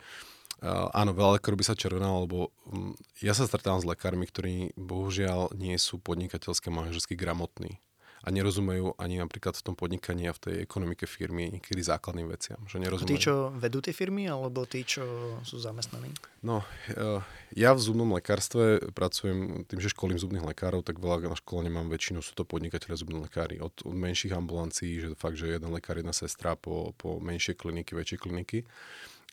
[0.60, 2.92] Uh, áno, veľa lekárov by sa červenalo, lebo um,
[3.24, 7.80] ja sa stretávam s lekármi, ktorí bohužiaľ nie sú podnikateľské manažersky gramotní
[8.20, 12.60] a nerozumejú ani napríklad v tom podnikaní a v tej ekonomike firmy niekedy základným veciam.
[12.68, 13.12] Že nerozumejú.
[13.16, 16.12] Tí, čo vedú tie firmy, alebo tí, čo sú zamestnaní?
[16.44, 17.24] No, eh,
[17.56, 21.88] ja v zubnom lekárstve pracujem tým, že školím zubných lekárov, tak veľa na škole nemám
[21.88, 23.64] väčšinu, sú to podnikateľe zubní lekári.
[23.64, 27.96] Od, od menších ambulancií, že fakt, že jeden lekár, jedna sestra po, po menšie kliniky,
[27.96, 28.68] väčšie kliniky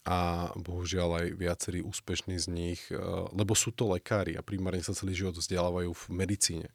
[0.06, 2.96] a bohužiaľ aj viacerí úspešní z nich, eh,
[3.34, 6.68] lebo sú to lekári a primárne sa celý život vzdelávajú v medicíne.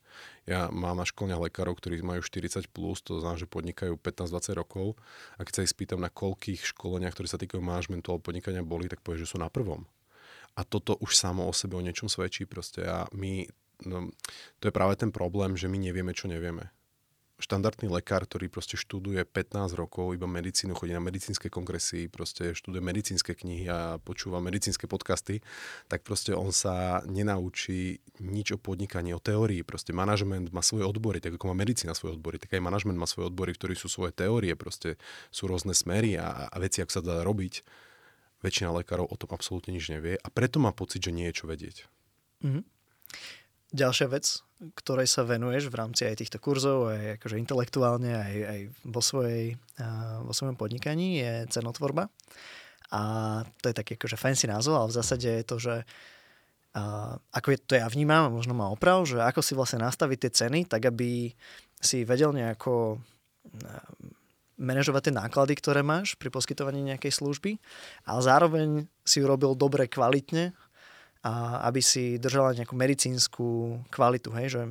[0.44, 5.00] Ja mám na školniach lekárov, ktorí majú 40+, plus, to znamená, že podnikajú 15-20 rokov
[5.40, 8.92] a keď sa ich spýtam, na koľkých školeniach, ktoré sa týkajú manažmentu alebo podnikania boli,
[8.92, 9.88] tak povie, že sú na prvom.
[10.60, 13.48] A toto už samo o sebe o niečom svedčí proste a my,
[13.88, 14.12] no,
[14.60, 16.68] to je práve ten problém, že my nevieme, čo nevieme
[17.42, 22.80] štandardný lekár, ktorý proste študuje 15 rokov iba medicínu, chodí na medicínske kongresy, proste študuje
[22.80, 25.42] medicínske knihy a počúva medicínske podcasty,
[25.90, 29.66] tak proste on sa nenaučí nič o podnikaní, o teórii.
[29.66, 33.10] Proste manažment má svoje odbory, tak ako má medicína svoje odbory, tak aj manažment má
[33.10, 35.02] svoje odbory, v ktorých sú svoje teórie, proste
[35.34, 37.66] sú rôzne smery a, a veci, ako sa dá robiť.
[38.42, 41.46] Väčšina lekárov o tom absolútne nič nevie a preto má pocit, že nie je čo
[41.46, 41.86] vedieť.
[42.42, 42.64] Mm-hmm.
[43.72, 44.44] Ďalšia vec,
[44.76, 49.56] ktorej sa venuješ v rámci aj týchto kurzov, aj akože intelektuálne, aj, aj vo, svojej,
[49.80, 52.12] uh, vo svojom podnikaní, je cenotvorba.
[52.92, 53.02] A
[53.64, 57.58] to je taký akože fancy názov, ale v zásade je to, že uh, ako je,
[57.64, 61.32] to ja vnímam, možno má oprav, že ako si vlastne nastaviť tie ceny, tak aby
[61.80, 63.02] si vedel nejako uh,
[64.62, 67.58] manažovať tie náklady, ktoré máš pri poskytovaní nejakej služby,
[68.06, 68.68] ale zároveň
[69.02, 70.54] si urobil dobre, kvalitne
[71.22, 74.62] a aby si držala nejakú medicínsku kvalitu, hej, že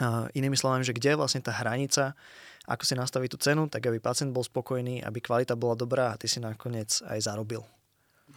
[0.00, 2.16] a inými slovami, že kde je vlastne tá hranica,
[2.64, 6.18] ako si nastaviť tú cenu, tak aby pacient bol spokojný, aby kvalita bola dobrá a
[6.18, 7.60] ty si nakoniec aj zarobil.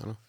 [0.03, 0.19] Ano.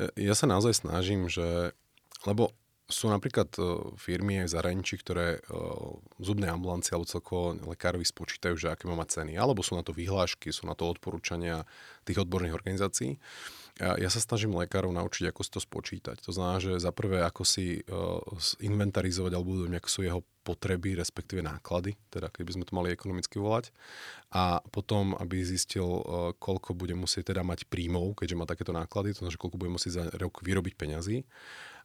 [0.00, 1.76] E, ja sa naozaj snažím, že,
[2.24, 2.54] lebo
[2.88, 8.56] sú napríklad e, firmy aj v zahraničí, ktoré uh, zubné ambulancie alebo celkovo lekárovi spočítajú,
[8.56, 9.36] že aké má ceny.
[9.36, 11.68] Alebo sú na to vyhlášky, sú na to odporúčania
[12.08, 13.20] tých odborných organizácií.
[13.78, 16.18] Ja, ja sa snažím lekárov naučiť, ako si to spočítať.
[16.26, 18.18] To znamená, že za prvé, ako si uh,
[18.58, 23.38] inventarizovať alebo budú, ako sú jeho potreby, respektíve náklady, teda keby sme to mali ekonomicky
[23.38, 23.70] volať.
[24.34, 29.14] A potom, aby zistil, uh, koľko bude musieť teda mať príjmov, keďže má takéto náklady,
[29.14, 31.22] to znamená, že koľko bude musieť za rok vyrobiť peňazí.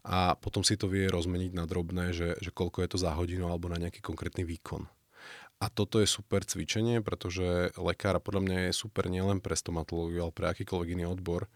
[0.04, 3.48] A potom si to vie rozmeniť na drobné, že, že koľko je to za hodinu
[3.48, 4.90] alebo na nejaký konkrétny výkon.
[5.64, 10.36] A toto je super cvičenie, pretože lekár podľa mňa je super nielen pre stomatológiu, ale
[10.36, 11.48] pre akýkoľvek iný odbor,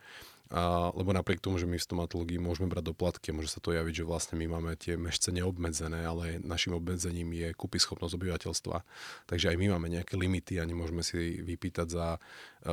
[0.48, 4.04] a, lebo napriek tomu, že my v stomatológii môžeme brať doplatky, môže sa to javiť,
[4.04, 8.78] že vlastne my máme tie mešce neobmedzené, ale našim obmedzením je kúpy schopnosť obyvateľstva.
[9.28, 12.20] Takže aj my máme nejaké limity a nemôžeme si vypýtať za e,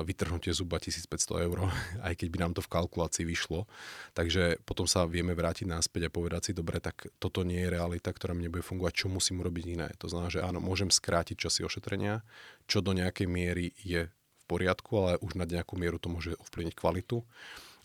[0.06, 1.10] vytrhnutie zuba 1500
[1.50, 1.66] eur,
[2.06, 3.66] aj keď by nám to v kalkulácii vyšlo.
[4.14, 8.14] Takže potom sa vieme vrátiť náspäť a povedať si, dobre, tak toto nie je realita,
[8.14, 9.88] ktorá mi nebude fungovať, čo musím urobiť iné.
[9.98, 12.22] To znamená, že áno, môžem skrátiť časy ošetrenia,
[12.70, 14.06] čo do nejakej miery je
[14.44, 17.24] v poriadku, ale už na nejakú mieru to môže ovplyvniť kvalitu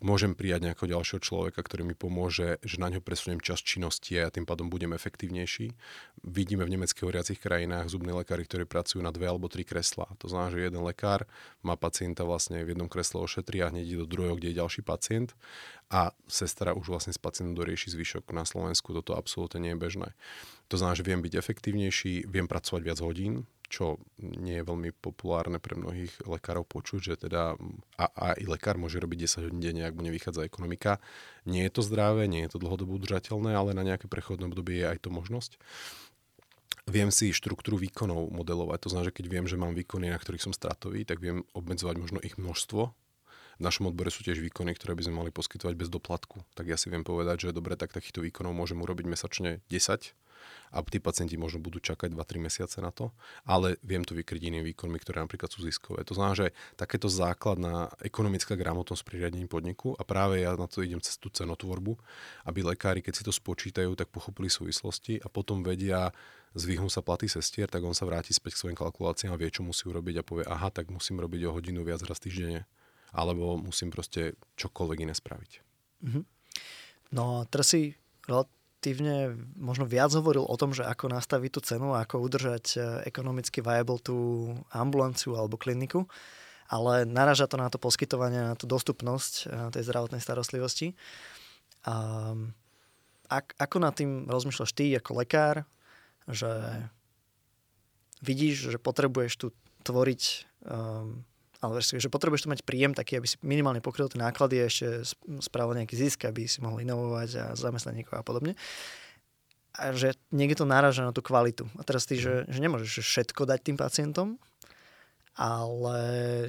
[0.00, 4.32] môžem prijať nejakého ďalšieho človeka, ktorý mi pomôže, že na ňo presuniem čas činnosti a
[4.32, 5.76] tým pádom budem efektívnejší.
[6.24, 10.08] Vidíme v nemeckých hovoriacich krajinách zubní lekári, ktorí pracujú na dve alebo tri kreslá.
[10.24, 11.28] To znamená, že jeden lekár
[11.60, 14.80] má pacienta vlastne v jednom kresle ošetri a hneď ide do druhého, kde je ďalší
[14.80, 15.36] pacient
[15.92, 18.32] a sestra už vlastne s pacientom dorieši zvyšok.
[18.32, 20.08] Na Slovensku toto absolútne nie je bežné.
[20.72, 25.62] To znamená, že viem byť efektívnejší, viem pracovať viac hodín, čo nie je veľmi populárne
[25.62, 27.54] pre mnohých lekárov počuť, že teda
[27.94, 30.98] a, a i lekár môže robiť 10 hodín denne, ak mu nevychádza ekonomika.
[31.46, 34.90] Nie je to zdravé, nie je to dlhodobo udržateľné, ale na nejaké prechodné obdobie je
[34.90, 35.56] aj to možnosť.
[36.90, 40.50] Viem si štruktúru výkonov modelovať, to znamená, že keď viem, že mám výkony, na ktorých
[40.50, 44.98] som stratový, tak viem obmedzovať možno ich množstvo V našom odbore sú tiež výkony, ktoré
[44.98, 46.42] by sme mali poskytovať bez doplatku.
[46.58, 50.10] Tak ja si viem povedať, že dobre, tak takýchto výkonov môžem urobiť mesačne 10
[50.70, 53.10] a tí pacienti možno budú čakať 2-3 mesiace na to,
[53.42, 56.06] ale viem to vykryť inými výkonmi, ktoré napríklad sú ziskové.
[56.06, 56.46] To znamená, že
[56.78, 61.26] takéto základná ekonomická gramotnosť pri riadení podniku a práve ja na to idem cez tú
[61.28, 61.98] cenotvorbu,
[62.46, 66.14] aby lekári, keď si to spočítajú, tak pochopili súvislosti a potom vedia
[66.54, 69.62] zvyhnú sa platy sestier, tak on sa vráti späť k svojim kalkuláciám a vie, čo
[69.62, 72.66] musí urobiť a povie, aha, tak musím robiť o hodinu viac raz týždenne.
[73.10, 75.52] Alebo musím proste čokoľvek iné spraviť.
[76.06, 76.24] Mm-hmm.
[77.14, 77.98] No teraz si
[78.80, 82.78] relatívne možno viac hovoril o tom, že ako nastaviť tú cenu a ako udržať e,
[83.04, 86.08] ekonomicky viable tú ambulanciu alebo kliniku,
[86.72, 89.44] ale naraža to na to poskytovanie, na tú dostupnosť e,
[89.76, 90.96] tej zdravotnej starostlivosti.
[91.84, 92.32] A
[93.28, 95.68] ak, ako nad tým rozmýšľaš ty ako lekár,
[96.24, 96.48] že
[98.24, 99.46] vidíš, že potrebuješ tu
[99.84, 100.22] tvoriť
[100.64, 101.24] um,
[101.60, 105.04] ale že potrebuješ tu mať príjem taký, aby si minimálne pokryl tie náklady a ešte
[105.44, 108.56] spravil nejaký zisk, aby si mohol inovovať a zamestnať niekoho a podobne.
[109.76, 111.68] A že niekde to náraža na tú kvalitu.
[111.76, 114.40] A teraz ty, že, že nemôžeš všetko dať tým pacientom,
[115.36, 115.96] ale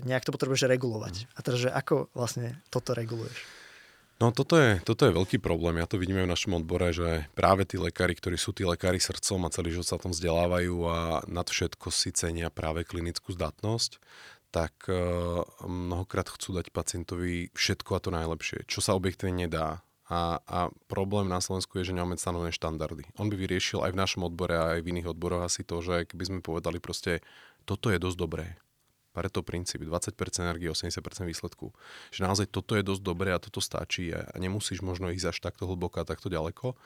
[0.08, 1.28] nejak to potrebuješ regulovať.
[1.36, 3.62] A teraz, že ako vlastne toto reguluješ?
[4.22, 5.82] No toto je, toto je veľký problém.
[5.82, 9.02] Ja to vidím aj v našom odbore, že práve tí lekári, ktorí sú tí lekári
[9.02, 13.98] srdcom a celý život sa tom vzdelávajú a nad všetko si cenia práve klinickú zdatnosť,
[14.52, 19.82] tak uh, mnohokrát chcú dať pacientovi všetko a to najlepšie, čo sa objektívne nedá.
[20.12, 23.08] A, a problém na Slovensku je, že nemáme stanovené štandardy.
[23.16, 26.24] On by vyriešil aj v našom odbore aj v iných odboroch asi to, že keby
[26.28, 27.24] sme povedali proste,
[27.64, 28.60] toto je dosť dobré
[29.12, 31.76] Pareto princíp, 20% energie, 80% výsledku.
[32.16, 35.68] Že naozaj toto je dosť dobré a toto stačí a nemusíš možno ísť až takto
[35.68, 36.80] hlboko a takto ďaleko.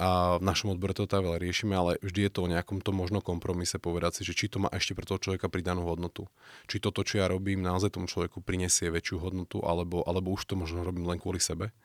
[0.00, 2.96] A v našom odbore to tak veľa riešime, ale vždy je to o nejakom to
[2.96, 6.24] možno kompromise povedať si, že či to má ešte pre toho človeka pridanú hodnotu.
[6.72, 10.56] Či toto, čo ja robím, naozaj tomu človeku prinesie väčšiu hodnotu, alebo, alebo už to
[10.56, 11.76] možno robím len kvôli sebe.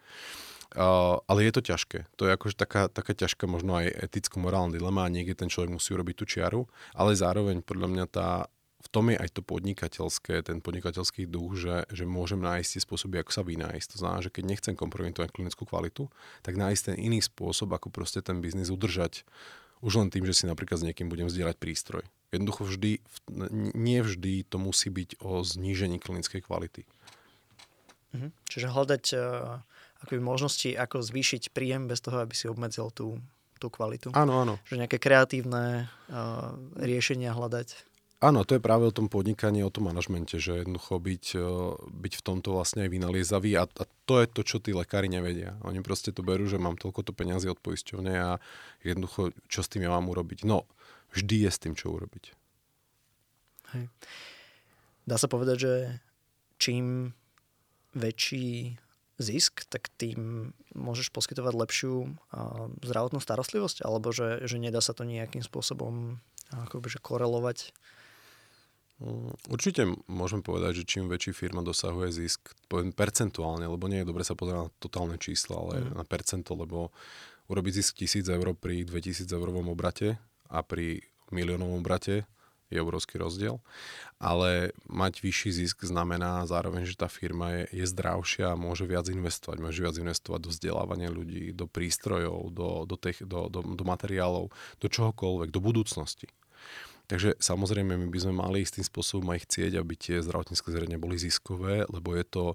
[0.74, 2.10] Uh, ale je to ťažké.
[2.18, 5.94] To je akože taká, taká ťažká možno aj eticko-morálna dilema a niekde ten človek musí
[5.94, 6.66] urobiť tú čiaru,
[6.98, 8.50] ale zároveň podľa mňa tá
[8.84, 13.16] v tom je aj to podnikateľské, ten podnikateľský duch, že, že môžem nájsť tie spôsoby,
[13.24, 13.96] ako sa vynájsť.
[13.96, 16.12] To znamená, že keď nechcem kompromitovať klinickú kvalitu,
[16.44, 19.24] tak nájsť ten iný spôsob, ako proste ten biznis udržať
[19.84, 22.04] už len tým, že si napríklad s niekým budem zdieľať prístroj.
[22.32, 23.04] Jednoducho vždy,
[23.76, 26.88] nie vždy to musí byť o znížení klinickej kvality.
[28.16, 28.32] Mhm.
[28.48, 29.60] Čiže hľadať uh,
[30.08, 33.20] akoby možnosti, ako zvýšiť príjem bez toho, aby si obmedzil tú,
[33.60, 34.16] tú kvalitu.
[34.16, 34.56] Áno, áno.
[34.68, 37.93] Že nejaké kreatívne uh, riešenia hľadať.
[38.24, 41.50] Áno, to je práve o tom podnikaní, o tom manažmente, že jednoducho byť, e,
[41.92, 45.60] byť v tomto vlastne aj vynaliezavý a, a to je to, čo tí lekári nevedia.
[45.68, 48.40] Oni proste to berú, že mám toľko to peniazy od poisťovne a
[48.80, 50.48] jednoducho, čo s tým ja mám urobiť.
[50.48, 50.64] No,
[51.12, 52.32] vždy je s tým, čo urobiť.
[53.76, 53.92] Hej.
[55.04, 55.74] Dá sa povedať, že
[56.64, 57.12] čím
[57.92, 58.80] väčší
[59.20, 65.04] zisk, tak tým môžeš poskytovať lepšiu uh, zdravotnú starostlivosť, alebo že, že nedá sa to
[65.04, 67.76] nejakým spôsobom akoby, že korelovať
[69.52, 74.24] určite môžem povedať, že čím väčší firma dosahuje zisk, poviem percentuálne, lebo nie je dobre
[74.24, 75.98] sa pozerať na totálne čísla, ale mm.
[76.00, 76.90] na percento, lebo
[77.52, 82.24] urobiť zisk 1000 eur pri 2000 eurovom obrate a pri miliónovom obrate
[82.74, 83.62] je obrovský rozdiel.
[84.18, 89.06] Ale mať vyšší zisk znamená zároveň, že tá firma je, je zdravšia a môže viac
[89.14, 89.62] investovať.
[89.62, 94.50] Môže viac investovať do vzdelávania ľudí, do prístrojov, do, do, tech, do, do, do materiálov,
[94.82, 96.28] do čohokoľvek, do budúcnosti.
[97.14, 101.22] Takže samozrejme my by sme mali istým spôsobom aj chcieť, aby tie zdravotnícke zariadenia boli
[101.22, 102.46] ziskové, lebo je to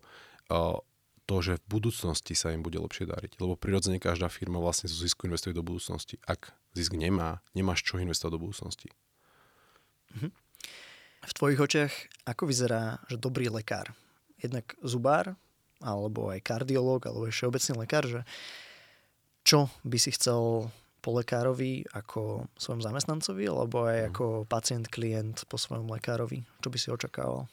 [1.29, 3.38] to, že v budúcnosti sa im bude lepšie dariť.
[3.38, 6.16] Lebo prirodzene každá firma vlastne zo zisku investuje do budúcnosti.
[6.25, 8.88] Ak zisk nemá, nemáš čo investovať do budúcnosti.
[10.18, 10.35] Mhm.
[11.29, 11.92] V tvojich očiach
[12.27, 13.94] ako vyzerá, že dobrý lekár?
[14.42, 15.38] Jednak zubár,
[15.79, 18.21] alebo aj kardiológ, alebo aj všeobecný lekár, že
[19.44, 20.73] čo by si chcel
[21.09, 24.09] po lekárovi ako svojom zamestnancovi, alebo aj mhm.
[24.12, 26.44] ako pacient, klient po svojom lekárovi?
[26.61, 27.49] Čo by si očakával?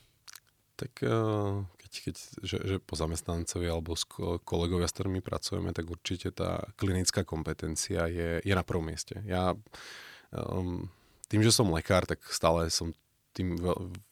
[0.76, 2.14] Tak eh, keď, keď
[2.44, 4.04] že, že po zamestnancovi alebo s
[4.44, 9.24] kolegovia, s ktorými pracujeme, tak určite tá klinická kompetencia je, je na prvom mieste.
[9.24, 9.56] Ja
[10.36, 10.92] um,
[11.32, 12.92] tým, že som lekár, tak stále som
[13.32, 13.56] tým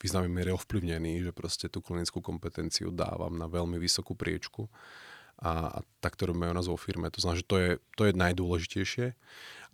[0.00, 4.68] významným miere ovplyvnený, že proste tú klinickú kompetenciu dávam na veľmi vysokú priečku
[5.42, 7.10] a, a tak to robíme u nás vo firme.
[7.10, 9.06] To znamená, že to je, to je najdôležitejšie,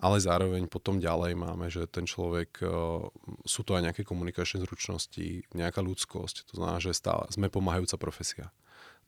[0.00, 3.04] ale zároveň potom ďalej máme, že ten človek, uh,
[3.44, 8.48] sú to aj nejaké komunikačné zručnosti, nejaká ľudskosť, to znamená, že stále sme pomáhajúca profesia.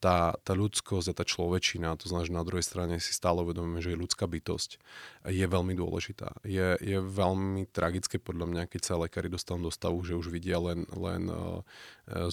[0.03, 3.79] Tá, tá ľudskosť a tá človečina, to znamená, že na druhej strane si stále uvedomíme,
[3.79, 4.83] že je ľudská bytosť,
[5.31, 6.43] je veľmi dôležitá.
[6.43, 10.59] Je, je veľmi tragické podľa mňa, keď sa lekári dostanú do stavu, že už vidia
[10.59, 11.63] len, len uh,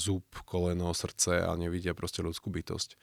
[0.02, 2.98] zub, koleno, srdce a nevidia proste ľudskú bytosť.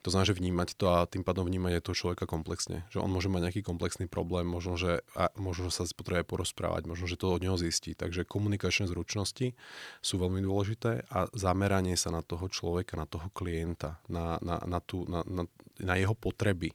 [0.00, 2.88] To znamená, že vnímať to a tým pádom vnímať toho človeka komplexne.
[2.88, 7.04] Že on môže mať nejaký komplexný problém, možno, že, a možno, sa potrebuje porozprávať, možno,
[7.04, 7.92] že to od neho zistí.
[7.92, 9.52] Takže komunikačné zručnosti
[10.00, 14.78] sú veľmi dôležité a zameranie sa na toho človeka, na toho klienta, na, na, na,
[14.82, 15.46] tú, na, na,
[15.78, 16.74] na jeho potreby.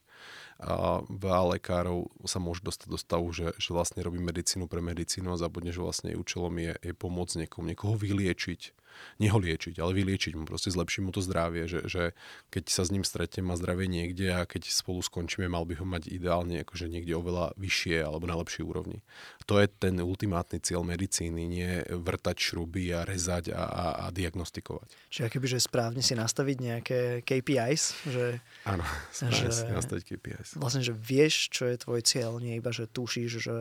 [0.56, 5.36] A veľa lekárov sa môže dostať do stavu, že, že vlastne robí medicínu pre medicínu
[5.36, 8.85] a zabudne, že vlastne účelom je, je pomôcť niekomu, niekoho vyliečiť
[9.18, 12.04] neho liečiť, ale vyliečiť mu, proste zlepšiť mu to zdravie, že, že
[12.52, 15.86] keď sa s ním stretnem, má zdravie niekde a keď spolu skončíme, mal by ho
[15.86, 19.00] mať ideálne akože niekde oveľa vyššie alebo na lepšej úrovni.
[19.46, 24.90] To je ten ultimátny cieľ medicíny, nie vrtať šruby a rezať a, a, a diagnostikovať.
[25.14, 28.42] Čiže akoby, že správne si nastaviť nejaké KPIs, že...
[28.66, 28.84] Áno,
[29.16, 30.50] správne že, si nastaviť KPIs.
[30.58, 33.56] Vlastne, že vieš, čo je tvoj cieľ, nie iba, že tušíš, že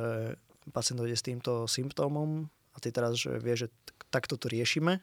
[0.72, 3.68] pacient dojde s týmto symptómom a ty teraz, že vieš, že
[4.14, 5.02] takto to riešime,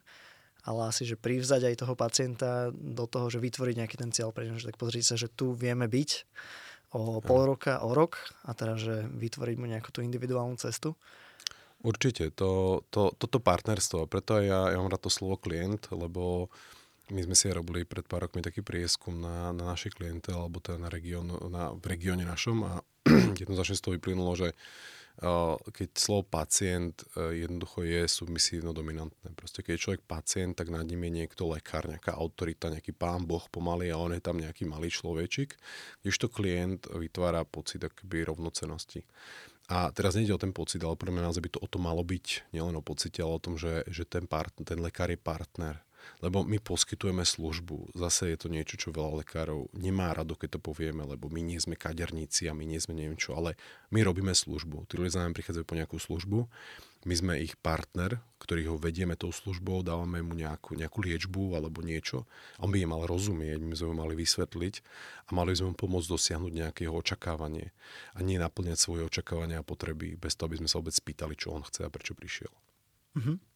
[0.63, 4.47] ale asi, že privzať aj toho pacienta do toho, že vytvoriť nejaký ten cieľ pre
[4.47, 6.09] neho, že tak pozrieť sa, že tu vieme byť
[6.95, 10.95] o pol roka, o rok a teraz, že vytvoriť mu nejakú tú individuálnu cestu.
[11.81, 16.53] Určite, to, to, toto partnerstvo, preto aj ja, ja mám rád to slovo klient, lebo
[17.09, 20.77] my sme si robili pred pár rokmi taký prieskum na, na naše kliente, alebo teda
[20.77, 22.73] na region, na, v regióne našom a
[23.41, 24.53] jednoznačne z toho vyplynulo, že
[25.69, 29.37] keď slovo pacient jednoducho je submisívno dominantné.
[29.37, 33.29] Proste keď je človek pacient, tak nad ním je niekto lekár, nejaká autorita, nejaký pán
[33.29, 35.53] Boh pomaly a on je tam nejaký malý človečik,
[36.01, 39.05] kdežto klient vytvára pocit akoby rovnocenosti.
[39.69, 42.51] A teraz nejde o ten pocit, ale pre mňa by to o to malo byť,
[42.51, 45.79] nielen o pocite, ale o tom, že, že ten, part, ten lekár je partner
[46.21, 47.97] lebo my poskytujeme službu.
[47.97, 51.57] Zase je to niečo, čo veľa lekárov nemá rado, keď to povieme, lebo my nie
[51.57, 53.57] sme kaderníci a my nie sme neviem čo, ale
[53.89, 54.89] my robíme službu.
[54.89, 56.45] Tí ľudia za nami prichádzajú po nejakú službu,
[57.01, 61.81] my sme ich partner, ktorý ho vedieme tou službou, dávame mu nejakú, nejakú liečbu alebo
[61.81, 62.29] niečo.
[62.61, 64.75] On by im mal rozumieť, my sme ho mali vysvetliť
[65.25, 67.73] a mali sme mu pomôcť dosiahnuť nejaké jeho očakávanie
[68.13, 71.57] a nie naplňať svoje očakávania a potreby bez toho, aby sme sa vôbec spýtali, čo
[71.57, 72.53] on chce a prečo prišiel.
[73.17, 73.50] Mm-hmm.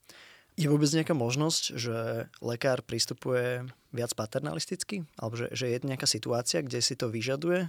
[0.56, 5.04] Je vôbec nejaká možnosť, že lekár pristupuje viac paternalisticky?
[5.20, 7.68] Alebo že, že je nejaká situácia, kde si to vyžaduje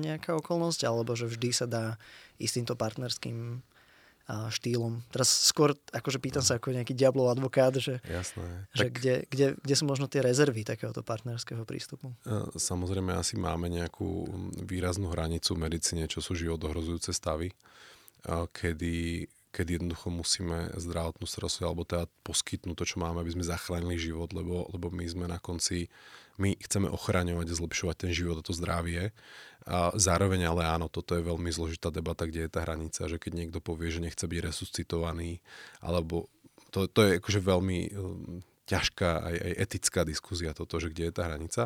[0.00, 0.84] nejaká okolnosť?
[0.84, 1.96] Alebo že vždy sa dá
[2.36, 3.64] ísť týmto partnerským
[4.26, 5.06] štýlom.
[5.14, 8.66] Teraz skôr akože pýtam sa ako nejaký diablov advokát, že, Jasné.
[8.74, 8.98] že tak...
[8.98, 12.10] kde, kde, kde sú možno tie rezervy takéhoto partnerského prístupu?
[12.58, 14.26] Samozrejme asi máme nejakú
[14.66, 17.54] výraznú hranicu v medicíne, čo sú životohrozujúce stavy,
[18.26, 23.96] kedy kedy jednoducho musíme zdravotnú starostlivosť alebo teda poskytnúť to, čo máme, aby sme zachránili
[23.96, 25.88] život, lebo, lebo my sme na konci,
[26.36, 29.16] my chceme ochraňovať a zlepšovať ten život a to zdravie.
[29.64, 33.32] A zároveň ale áno, toto je veľmi zložitá debata, kde je tá hranica, že keď
[33.32, 35.40] niekto povie, že nechce byť resuscitovaný,
[35.80, 36.28] alebo
[36.68, 37.78] to, to je akože veľmi
[38.66, 41.62] ťažká aj, aj etická diskuzia toto, že kde je tá hranica.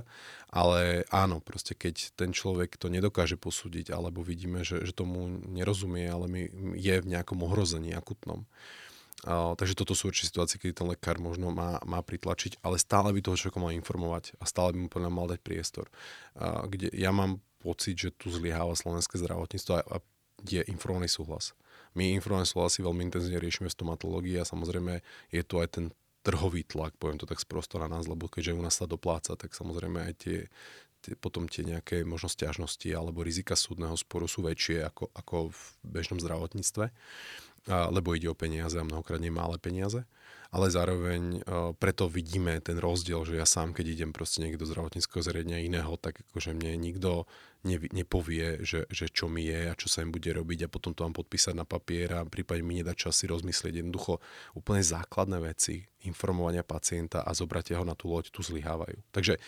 [0.52, 6.04] Ale áno, proste keď ten človek to nedokáže posúdiť, alebo vidíme, že, že tomu nerozumie,
[6.04, 6.42] ale my,
[6.76, 8.44] je v nejakom ohrození akutnom.
[9.20, 13.12] Uh, takže toto sú určite situácie, kedy ten lekár možno má, má pritlačiť, ale stále
[13.12, 15.92] by toho človeka mal informovať a stále by mu podľa mal dať priestor.
[16.32, 19.96] Uh, kde ja mám pocit, že tu zlyháva slovenské zdravotníctvo a, a
[20.48, 21.52] je informovaný súhlas.
[21.92, 25.84] My informované súhlasy veľmi intenzívne riešime v stomatológii a samozrejme je tu aj ten
[26.20, 29.56] trhový tlak, poviem to tak sprosto na nás, lebo keďže u nás sa dopláca, tak
[29.56, 30.38] samozrejme aj tie,
[31.00, 35.60] tie potom tie nejaké možno stiažnosti alebo rizika súdneho sporu sú väčšie ako, ako v
[35.80, 36.84] bežnom zdravotníctve,
[37.72, 40.04] a, lebo ide o peniaze a mnohokrát nemále peniaze
[40.50, 44.70] ale zároveň uh, preto vidíme ten rozdiel, že ja sám, keď idem proste niekde do
[44.70, 47.30] zdravotníckého zariadenia iného, tak akože mne nikto
[47.62, 50.90] ne, nepovie, že, že čo mi je a čo sa im bude robiť a potom
[50.90, 54.18] to mám podpísať na papier a prípadne mi nedať čas si rozmyslieť jednoducho
[54.58, 58.98] úplne základné veci informovania pacienta a zobrať ho na tú loď tu zlyhávajú.
[59.14, 59.38] Takže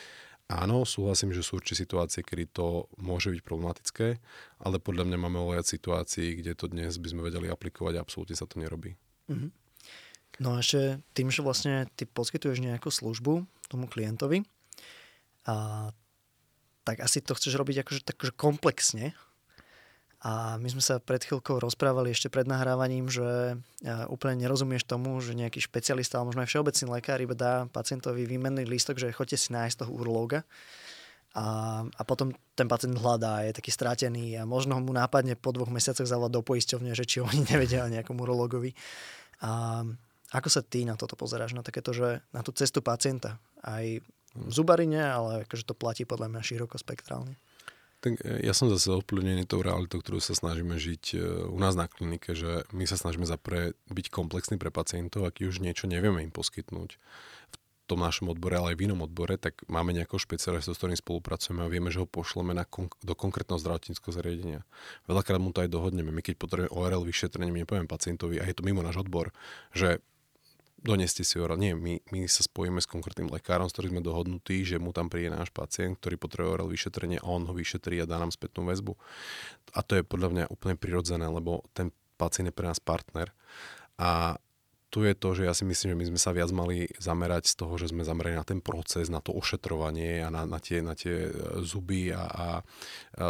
[0.52, 4.20] Áno, súhlasím, že sú určite situácie, kedy to môže byť problematické,
[4.60, 8.36] ale podľa mňa máme oveľa situácií, kde to dnes by sme vedeli aplikovať a absolútne
[8.36, 8.92] sa to nerobí.
[9.32, 9.61] Mm-hmm.
[10.42, 14.42] No a ešte tým, že vlastne ty poskytuješ nejakú službu tomu klientovi,
[15.46, 15.88] a,
[16.82, 19.14] tak asi to chceš robiť akože, takže komplexne.
[20.22, 23.58] A my sme sa pred chvíľkou rozprávali ešte pred nahrávaním, že
[24.06, 28.62] úplne nerozumieš tomu, že nejaký špecialista, alebo možno aj všeobecný lekár iba dá pacientovi výmenný
[28.62, 30.46] lístok, že choďte si nájsť toho urológa.
[31.34, 35.74] A, a potom ten pacient hľadá, je taký stratený a možno mu nápadne po dvoch
[35.74, 38.78] mesiacoch zavolať do poisťovne, že či oni nevedia o nejakom urológovi.
[39.42, 39.82] A,
[40.32, 43.36] ako sa ty na toto pozeráš, na takéto, že na tú cestu pacienta?
[43.60, 43.84] Aj
[44.32, 47.36] v zubarine, ale akože to platí podľa mňa široko spektrálne.
[48.02, 51.16] Tak e, ja som zase ovplyvnený tou realitou, ktorú sa snažíme žiť e,
[51.52, 55.62] u nás na klinike, že my sa snažíme zapre byť komplexní pre pacientov, ak už
[55.62, 57.54] niečo nevieme im poskytnúť v
[57.86, 61.60] tom našom odbore, ale aj v inom odbore, tak máme nejakého špecialistu, s ktorým spolupracujeme
[61.60, 64.64] a vieme, že ho pošleme na kon- do konkrétneho zdravotníckého zariadenia.
[65.06, 66.08] Veľakrát mu to aj dohodneme.
[66.08, 69.30] My keď potrebujeme ORL vyšetrenie, my nepovieme pacientovi, a je to mimo náš odbor,
[69.76, 70.02] že
[70.82, 71.56] doneste si oral.
[71.56, 75.06] Nie, my, my sa spojíme s konkrétnym lekárom, s ktorým sme dohodnutí, že mu tam
[75.06, 78.66] príde náš pacient, ktorý potrebuje oral vyšetrenie a on ho vyšetrí a dá nám spätnú
[78.66, 78.98] väzbu.
[79.78, 83.30] A to je podľa mňa úplne prirodzené, lebo ten pacient je pre nás partner.
[83.96, 84.36] A
[84.92, 87.64] tu je to, že ja si myslím, že my sme sa viac mali zamerať z
[87.64, 90.92] toho, že sme zamerali na ten proces, na to ošetrovanie a na, na, tie, na
[90.92, 93.26] tie e, zuby a, a, a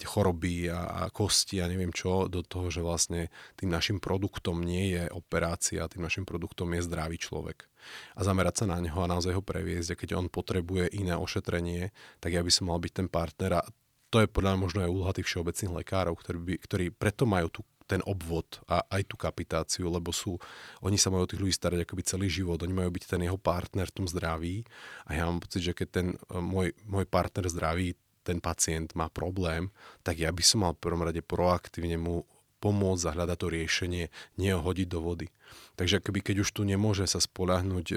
[0.00, 3.28] tie choroby a, a kosti a neviem čo, do toho, že vlastne
[3.60, 7.68] tým našim produktom nie je operácia, tým našim produktom je zdravý človek.
[8.16, 9.92] A zamerať sa na neho a naozaj ho previesť.
[9.92, 13.62] A keď on potrebuje iné ošetrenie, tak ja by som mal byť ten partner a
[14.08, 17.52] to je podľa mňa možno aj úloha tých všeobecných lekárov, ktorí, by, ktorí preto majú
[17.52, 20.36] tú ten obvod a aj tú kapitáciu, lebo sú,
[20.84, 23.40] oni sa majú o tých ľudí starať akoby celý život, oni majú byť ten jeho
[23.40, 24.68] partner v tom zdraví
[25.08, 29.08] a ja mám pocit, že keď ten e, môj, môj partner zdraví, ten pacient má
[29.08, 29.72] problém,
[30.04, 32.28] tak ja by som mal v prvom rade proaktívne mu
[32.58, 34.04] pomôcť a hľadať to riešenie,
[34.38, 34.52] nie
[34.86, 35.30] do vody.
[35.78, 37.96] Takže akoby keď už tu nemôže sa spolahnuť e,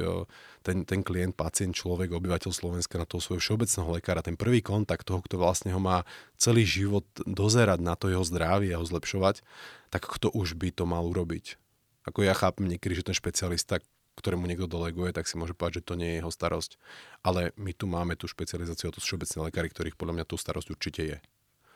[0.62, 5.10] ten, ten klient, pacient, človek, obyvateľ Slovenska na toho svojho všeobecného lekára, ten prvý kontakt
[5.10, 6.06] toho, kto vlastne ho má
[6.38, 9.42] celý život dozerať na to jeho zdravie a ho zlepšovať,
[9.90, 11.58] tak kto už by to mal urobiť?
[12.06, 13.82] Ako ja chápem niekedy, že ten špecialista,
[14.18, 16.78] ktorému niekto deleguje, tak si môže povedať, že to nie je jeho starosť.
[17.26, 20.70] Ale my tu máme tú špecializáciu, to sú všeobecní lekári, ktorých podľa mňa tú starosť
[20.74, 21.18] určite je.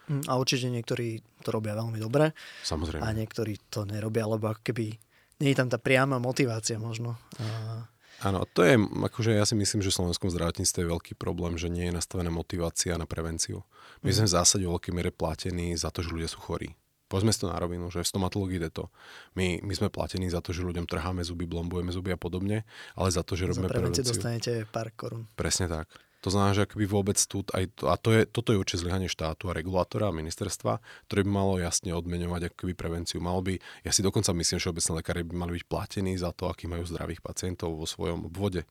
[0.05, 2.31] Mm, a určite niektorí to robia veľmi dobre.
[2.61, 3.01] Samozrejme.
[3.01, 4.93] A niektorí to nerobia, lebo ako keby
[5.41, 7.17] nie je tam tá priama motivácia možno.
[7.41, 7.83] A...
[8.23, 11.67] Áno, to je, akože ja si myslím, že v slovenskom zdravotníctve je veľký problém, že
[11.67, 13.67] nie je nastavená motivácia na prevenciu.
[14.05, 14.15] My mm.
[14.15, 16.77] sme v zásade v veľkej miere platení za to, že ľudia sú chorí.
[17.05, 18.89] Povedzme si to na rovinu, že v stomatológii ide to.
[19.37, 22.65] My, my sme platení za to, že ľuďom trháme zuby, blombujeme zuby a podobne,
[22.97, 24.01] ale za to, že robíme za prevenciu.
[24.01, 25.29] dostanete pár korún.
[25.37, 25.85] Presne tak.
[26.25, 29.05] To znamená, že akoby vôbec tu, aj to, a to je, toto je určite zlyhanie
[29.05, 33.21] štátu a regulátora a ministerstva, ktoré by malo jasne odmeňovať akoby prevenciu.
[33.21, 36.49] Mal by, ja si dokonca myslím, že obecné lekári by mali byť platení za to,
[36.49, 38.65] aký majú zdravých pacientov vo svojom obvode.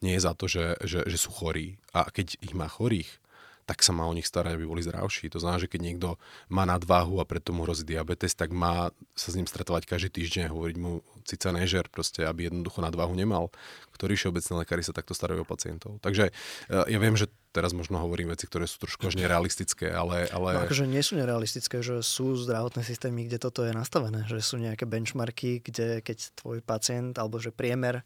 [0.00, 1.76] Nie za to, že, že, že sú chorí.
[1.92, 3.20] A keď ich má chorých,
[3.66, 5.26] tak sa má o nich starať, aby boli zdravší.
[5.34, 6.08] To znamená, že keď niekto
[6.46, 10.42] má nadváhu a preto mu hrozí diabetes, tak má sa s ním stretovať každý týždeň
[10.46, 13.50] a hovoriť mu cica nežer, proste, aby jednoducho nadváhu nemal,
[13.98, 15.98] ktorí všeobecní lekári sa takto starajú o pacientov.
[15.98, 17.26] Takže eh, ja viem, že
[17.56, 20.28] teraz možno hovorím veci, ktoré sú trošku až nerealistické, ale...
[20.28, 20.60] ale...
[20.60, 24.60] No akože nie sú nerealistické, že sú zdravotné systémy, kde toto je nastavené, že sú
[24.60, 28.04] nejaké benchmarky, kde keď tvoj pacient, alebo že priemer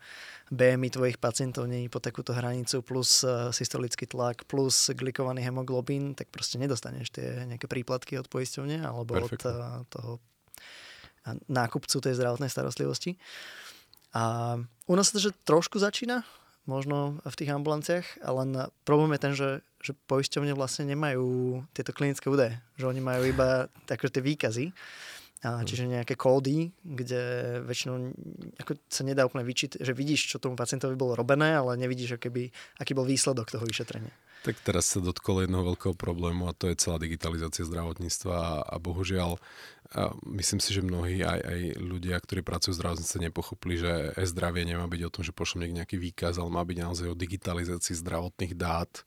[0.55, 6.31] BMI tvojich pacientov je po takúto hranicu, plus eh, systolický tlak, plus glikovaný hemoglobín, tak
[6.31, 9.43] proste nedostaneš tie nejaké príplatky od poisťovne alebo Perfect.
[9.43, 9.59] od eh,
[9.91, 10.13] toho
[11.51, 13.21] nákupcu tej zdravotnej starostlivosti.
[14.17, 14.57] A
[14.91, 16.27] u nás to že trošku začína,
[16.69, 19.51] možno v tých ambulanciách, ale problém je ten, že,
[19.81, 24.77] že poisťovne vlastne nemajú tieto klinické údaje, že oni majú iba také tie výkazy,
[25.41, 27.21] a, čiže nejaké kódy, kde
[27.65, 28.13] väčšinou
[28.61, 32.53] ako sa nedá úplne vyčítať, že vidíš, čo tomu pacientovi bolo robené, ale nevidíš, aký,
[32.77, 34.13] aký bol výsledok toho vyšetrenia.
[34.45, 38.77] Tak teraz sa dotkol jedného veľkého problému a to je celá digitalizácia zdravotníctva a, a
[38.77, 39.41] bohužiaľ
[39.91, 44.63] a myslím si, že mnohí aj, aj ľudia, ktorí pracujú v zdravotníctve, nepochopili, že e-zdravie
[44.63, 47.99] nemá byť o tom, že pošlem niekde nejaký výkaz, ale má byť naozaj o digitalizácii
[47.99, 49.03] zdravotných dát,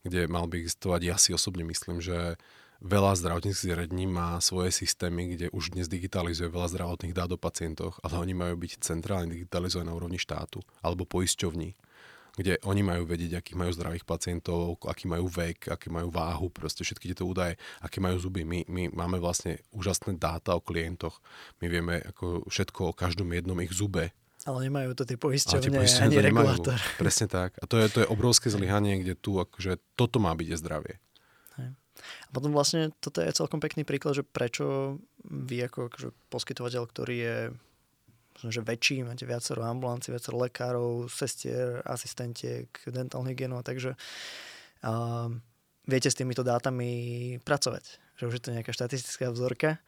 [0.00, 1.00] kde mal by existovať.
[1.04, 2.40] Ja si osobne myslím, že
[2.80, 8.00] veľa zdravotníckých zariadení má svoje systémy, kde už dnes digitalizuje veľa zdravotných dát o pacientoch,
[8.00, 11.76] ale oni majú byť centrálne digitalizované na úrovni štátu alebo poisťovní
[12.32, 16.80] kde oni majú vedieť, akých majú zdravých pacientov, aký majú vek, aký majú váhu, proste
[16.80, 18.42] všetky tieto údaje, aké majú zuby.
[18.48, 21.20] My, my máme vlastne úžasné dáta o klientoch.
[21.60, 26.02] My vieme ako všetko o každom jednom ich zube, ale nemajú to tie poisťovne, tie
[26.02, 26.74] ani regulátor.
[26.98, 27.54] Presne tak.
[27.62, 30.98] A to je, to je obrovské zlyhanie, kde tu akože toto má byť zdravie.
[32.02, 37.16] A potom vlastne toto je celkom pekný príklad, že prečo vy ako akože poskytovateľ, ktorý
[37.16, 37.36] je
[38.50, 43.94] že väčší, máte viacero ambulancií, viacero lekárov, sestier, asistentiek, dentálnu hygienu a takže
[44.82, 45.30] a
[45.86, 47.84] viete s týmito dátami pracovať.
[48.18, 49.78] Že už je to nejaká štatistická vzorka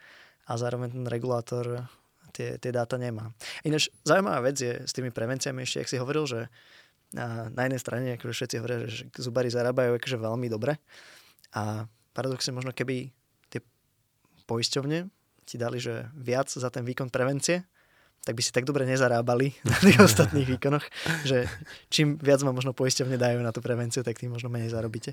[0.47, 1.87] a zároveň ten regulátor
[2.35, 3.31] tie, tie dáta nemá.
[3.63, 6.41] Ináč zaujímavá vec je s tými prevenciami ešte, ak si hovoril, že
[7.15, 10.83] na, na jednej strane akože všetci hovoria, že zubári zarábajú akože veľmi dobre
[11.55, 13.15] a paradoxne možno keby
[13.51, 13.63] tie
[14.51, 15.07] poisťovne
[15.47, 17.63] ti dali, že viac za ten výkon prevencie,
[18.25, 20.85] tak by si tak dobre nezarábali na tých ostatných výkonoch,
[21.29, 21.45] že
[21.93, 25.13] čím viac ma možno poisťovne dajú na tú prevenciu, tak tým možno menej zarobíte.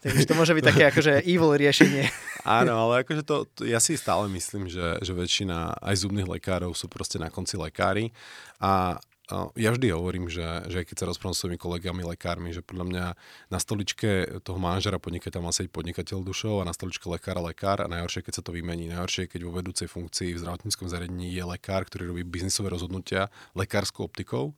[0.00, 2.06] Takže to môže byť také akože evil riešenie.
[2.46, 6.72] Áno, ale akože to, to ja si stále myslím, že, že väčšina aj zubných lekárov
[6.78, 8.14] sú proste na konci lekári
[8.62, 9.02] a
[9.32, 13.04] ja vždy hovorím, že, že keď sa rozprávam s svojimi kolegami, lekármi, že podľa mňa
[13.48, 17.88] na stoličke toho manažera podnikateľa má sedieť podnikateľ dušou a na stoličke lekára lekár a
[17.88, 18.92] najhoršie, keď sa to vymení.
[18.92, 24.04] Najhoršie, keď vo vedúcej funkcii v zdravotníckom zariadení je lekár, ktorý robí biznisové rozhodnutia lekárskou
[24.04, 24.52] optikou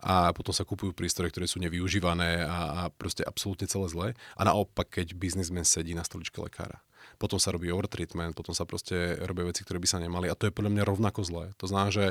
[0.00, 4.08] a potom sa kupujú prístroje, ktoré sú nevyužívané a, a proste absolútne celé zlé.
[4.40, 6.80] A naopak, keď biznismen sedí na stoličke lekára
[7.18, 10.46] potom sa robí overtreatment, potom sa proste robia veci, ktoré by sa nemali a to
[10.46, 11.50] je podľa mňa rovnako zlé.
[11.58, 12.06] To znamená, že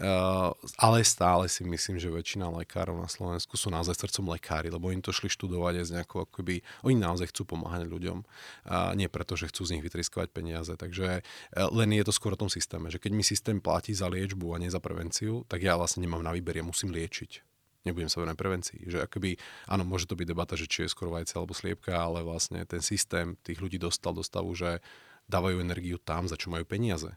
[0.00, 0.50] uh,
[0.80, 5.04] ale stále si myslím, že väčšina lekárov na Slovensku sú naozaj srdcom lekári, lebo im
[5.04, 8.24] to šli študovať aj z nejakou, akoby, oni naozaj chcú pomáhať ľuďom,
[8.66, 10.72] a nie preto, že chcú z nich vytriskovať peniaze.
[10.72, 14.08] Takže uh, len je to skôr o tom systéme, že keď mi systém platí za
[14.08, 17.55] liečbu a nie za prevenciu, tak ja vlastne nemám na výber, ja musím liečiť
[17.86, 18.80] nebudem sa venovať prevencii.
[18.90, 19.38] Že akoby,
[19.70, 22.82] áno, môže to byť debata, že či je skoro vajce alebo sliepka, ale vlastne ten
[22.82, 24.82] systém tých ľudí dostal do stavu, že
[25.30, 27.14] dávajú energiu tam, za čo majú peniaze.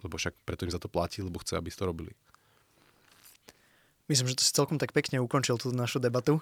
[0.00, 2.12] Lebo však preto im za to platí, lebo chce, aby to robili.
[4.06, 6.38] Myslím, že to si celkom tak pekne ukončil tú našu debatu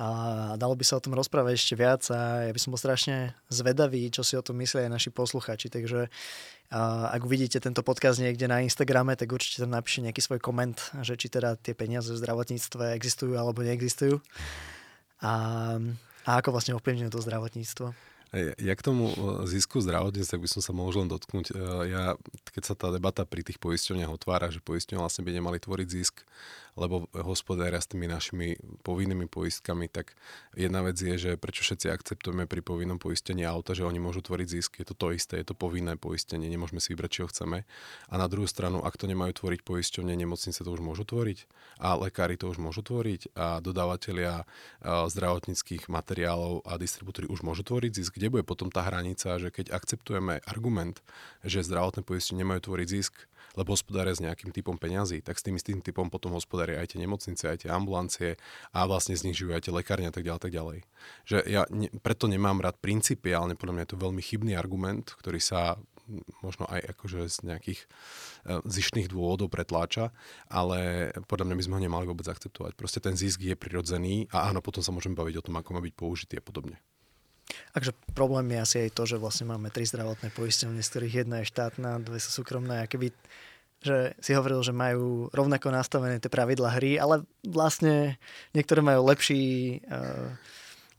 [0.00, 0.08] a
[0.56, 4.08] dalo by sa o tom rozprávať ešte viac a ja by som bol strašne zvedavý,
[4.08, 6.08] čo si o tom myslia aj naši posluchači, takže
[6.72, 10.80] a ak uvidíte tento podcast niekde na Instagrame, tak určite tam napíšte nejaký svoj koment,
[11.04, 14.24] že či teda tie peniaze v zdravotníctve existujú alebo neexistujú
[15.20, 15.34] a,
[16.24, 17.92] a ako vlastne ovplyvňujú to zdravotníctvo.
[18.32, 21.52] Ja k tomu e, zisku zdravotníctva by som sa mohol len dotknúť.
[21.52, 21.54] E,
[21.92, 22.16] ja,
[22.56, 26.24] keď sa tá debata pri tých poisťovniach otvára, že poisťovne vlastne by nemali tvoriť zisk,
[26.72, 30.16] lebo hospodária s tými našimi povinnými poistkami, tak
[30.56, 34.48] jedna vec je, že prečo všetci akceptujeme pri povinnom poistení auta, že oni môžu tvoriť
[34.48, 34.80] zisk.
[34.80, 37.68] Je to to isté, je to povinné poistenie, nemôžeme si vybrať, čo chceme.
[38.08, 41.44] A na druhú stranu, ak to nemajú tvoriť poisťovne, nemocnice to už môžu tvoriť
[41.84, 44.48] a lekári to už môžu tvoriť a dodávateľia
[44.82, 48.16] zdravotníckých materiálov a distribútory už môžu tvoriť zisk.
[48.16, 51.04] Kde bude potom tá hranica, že keď akceptujeme argument,
[51.44, 53.14] že zdravotné poistenie nemajú tvoriť zisk,
[53.56, 57.00] lebo hospodária s nejakým typom peňazí, tak s tým istým typom potom hospodária aj tie
[57.00, 58.30] nemocnice, aj tie ambulancie
[58.72, 60.78] a vlastne znižujú aj tie lekárne a tak ďalej, tak ďalej.
[61.28, 65.38] Že ja ne, preto nemám rád principiálne, podľa mňa je to veľmi chybný argument, ktorý
[65.38, 65.78] sa
[66.42, 70.10] možno aj akože z nejakých uh, zišných dôvodov pretláča,
[70.50, 72.74] ale podľa mňa by sme ho nemali vôbec akceptovať.
[72.74, 75.80] Proste ten zisk je prirodzený a áno, potom sa môžeme baviť o tom, ako má
[75.80, 76.82] byť použitý a podobne.
[77.72, 81.42] Takže problém je asi aj to, že vlastne máme tri zdravotné poistenie, z ktorých jedna
[81.42, 83.12] je štátna, dve sú súkromné a keby
[83.82, 88.14] že si hovoril, že majú rovnako nastavené tie pravidla hry, ale vlastne
[88.54, 90.38] niektoré majú lepší uh,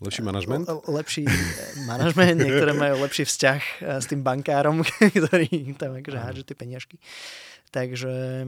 [0.03, 0.67] Lepší manažment?
[0.83, 1.23] Lepší
[1.87, 3.61] manažment, niektoré majú lepší vzťah
[4.03, 4.83] s tým bankárom,
[5.15, 5.47] ktorý
[5.79, 6.99] tam akože hádže tie peniažky.
[7.71, 8.43] Takže,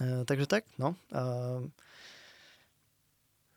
[0.00, 0.96] takže tak, no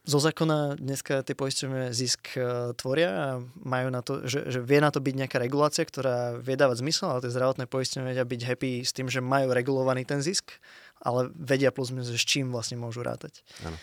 [0.08, 3.28] zo zákona dneska tie poisťovne zisk e, tvoria a
[3.60, 7.12] majú na to, že, že vie na to byť nejaká regulácia, ktorá vie dávať zmysel,
[7.12, 10.56] ale tie zdravotné poisťovne vedia byť happy s tým, že majú regulovaný ten zisk,
[11.04, 13.44] ale vedia plus minus, s čím vlastne môžu rátať.
[13.68, 13.76] Ano.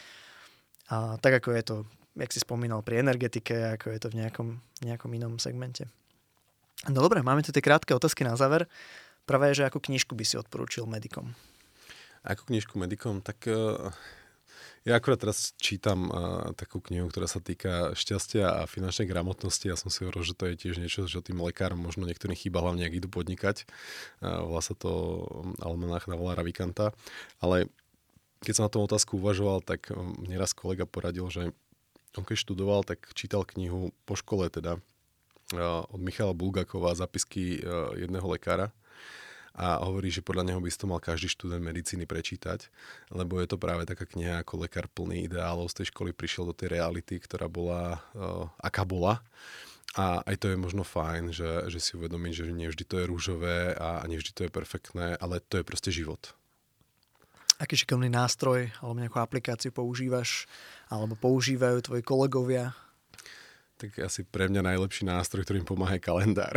[0.88, 1.76] A tak ako je to,
[2.16, 4.48] jak si spomínal, pri energetike, ako je to v nejakom,
[4.80, 5.84] nejakom inom segmente.
[6.88, 8.64] No dobre, máme tu tie krátke otázky na záver.
[9.28, 11.36] Prvé je, že akú knižku by si odporúčil medikom?
[12.24, 13.20] Ako knižku medikom?
[13.20, 13.92] Tak uh
[14.84, 19.64] ja akurát teraz čítam uh, takú knihu, ktorá sa týka šťastia a finančnej gramotnosti.
[19.64, 22.60] Ja som si hovoril, že to je tiež niečo, že tým lekárom možno niektorým chýba,
[22.60, 23.64] hlavne ak idú podnikať.
[24.20, 25.24] Uh, volá sa to
[25.64, 26.92] Almanach na Volára Vikanta.
[27.40, 27.72] Ale
[28.44, 31.56] keď som na tom otázku uvažoval, tak mne raz kolega poradil, že
[32.14, 37.96] on keď študoval, tak čítal knihu po škole teda uh, od Michala Bulgakova Zapisky uh,
[37.96, 38.68] jedného lekára
[39.54, 42.66] a hovorí, že podľa neho by to mal každý študent medicíny prečítať,
[43.14, 46.54] lebo je to práve taká kniha ako lekár plný ideálov z tej školy prišiel do
[46.54, 49.22] tej reality, ktorá bola, uh, aká bola.
[49.94, 53.06] A aj to je možno fajn, že, že si uvedomiť, že nie vždy to je
[53.06, 56.34] rúžové a nie vždy to je perfektné, ale to je proste život.
[57.62, 60.50] Aký šikovný nástroj alebo nejakú aplikáciu používaš
[60.90, 62.74] alebo používajú tvoji kolegovia
[63.74, 66.54] tak asi pre mňa najlepší nástroj, ktorým pomáha je kalendár.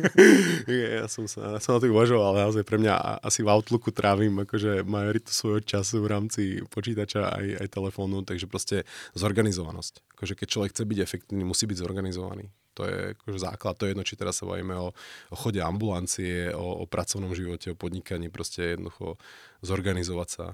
[0.68, 4.32] ja som sa som na to uvažoval, ale naozaj pre mňa asi v Outlooku trávim
[4.48, 10.16] akože majoritu svojho času v rámci počítača aj, aj telefónu, takže proste zorganizovanosť.
[10.16, 12.48] Akože keď človek chce byť efektívny, musí byť zorganizovaný.
[12.80, 13.76] To je akože základ.
[13.76, 14.96] To je jedno, či teraz sa bavíme o,
[15.28, 19.20] o chode ambulancie, o, o pracovnom živote, o podnikaní, proste jednoducho
[19.60, 20.46] zorganizovať sa.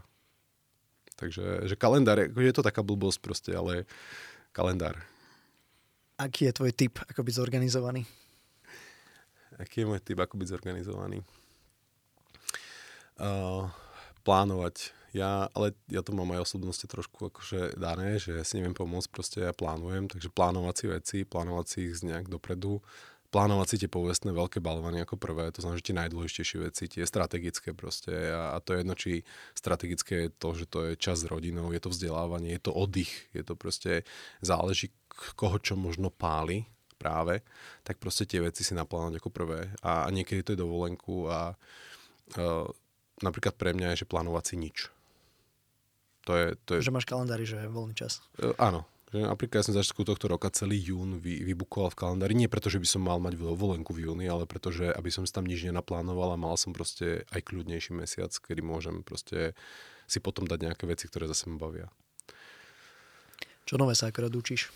[1.14, 3.86] Takže že kalendár, je to taká blbosť proste, ale
[4.50, 4.98] kalendár.
[6.16, 8.08] Aký je tvoj typ, ako byť zorganizovaný?
[9.60, 11.20] Aký je môj typ, ako byť zorganizovaný?
[13.20, 13.68] Uh,
[14.24, 14.96] plánovať.
[15.12, 19.08] Ja, ale ja to mám aj osobnosti trošku akože dané, že ja si neviem pomôcť,
[19.08, 22.84] proste ja plánujem, takže plánovať si veci, plánovať si ich nejak dopredu,
[23.32, 27.04] plánovať si tie povestné veľké balvany ako prvé, to znamená, že tie najdôležitejšie veci, tie
[27.08, 29.24] strategické proste a, a to je jedno, či
[29.56, 33.12] strategické je to, že to je čas s rodinou, je to vzdelávanie, je to oddych,
[33.32, 34.04] je to proste,
[34.44, 34.92] záleží
[35.34, 37.44] koho čo možno páli práve,
[37.84, 41.52] tak proste tie veci si naplánovať ako prvé a, a niekedy to je dovolenku a
[41.52, 42.66] uh,
[43.20, 44.76] napríklad pre mňa je, že plánovať si nič.
[46.26, 46.80] To je, to je...
[46.82, 48.24] Že máš kalendári, že je voľný čas.
[48.40, 52.34] Uh, áno, že napríklad ja som začiatku tohto roka celý jún vy, vybukoval v kalendári.
[52.34, 55.22] Nie preto, že by som mal mať volenku v júni, ale preto, že aby som
[55.22, 59.54] si tam nič nenaplánoval a mal som proste aj kľudnejší mesiac, kedy môžem proste
[60.10, 61.86] si potom dať nejaké veci, ktoré zase ma bavia.
[63.66, 64.70] Čo nové sa akorát učíš?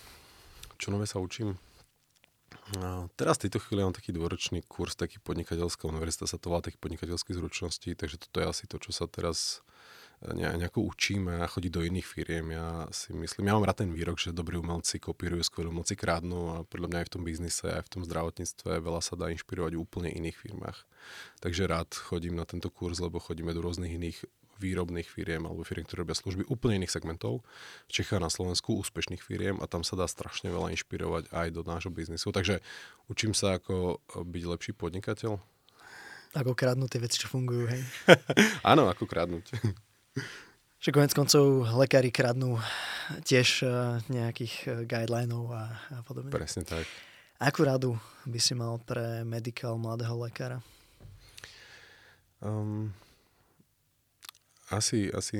[0.81, 1.61] Čo nové sa učím?
[2.81, 6.65] No, teraz v tejto chvíli mám taký dvoročný kurz, taký podnikateľská univerzita sa to volá
[6.65, 9.61] taký podnikateľských zručností, takže toto je asi to, čo sa teraz
[10.25, 12.53] nejako učíme a chodiť do iných firiem.
[12.53, 16.41] Ja si myslím, ja mám rád ten výrok, že dobrí umelci kopírujú, skvelí umelci krádnu
[16.53, 19.73] a podľa mňa aj v tom biznise, aj v tom zdravotníctve veľa sa dá inšpirovať
[19.77, 20.85] v úplne iných firmách.
[21.41, 24.29] Takže rád chodím na tento kurz, lebo chodíme do rôznych iných
[24.61, 27.41] výrobných firiem alebo firiem, ktoré robia služby úplne iných segmentov
[27.89, 31.65] v Čechách na Slovensku, úspešných firiem a tam sa dá strašne veľa inšpirovať aj do
[31.65, 32.29] nášho biznisu.
[32.29, 32.61] Takže
[33.09, 35.41] učím sa ako byť lepší podnikateľ.
[36.31, 37.83] Ako kradnúť tie veci, čo fungujú, hej?
[38.71, 39.51] Áno, ako kradnúť.
[40.81, 42.57] Že konec koncov lekári kradnú
[43.29, 46.33] tiež eh, nejakých eh, guidelinov a, a podobne.
[46.33, 46.89] Presne tak.
[47.37, 50.61] Akú radu by si mal pre medical mladého lekára?
[52.41, 52.93] Um,
[54.71, 55.35] asi, asi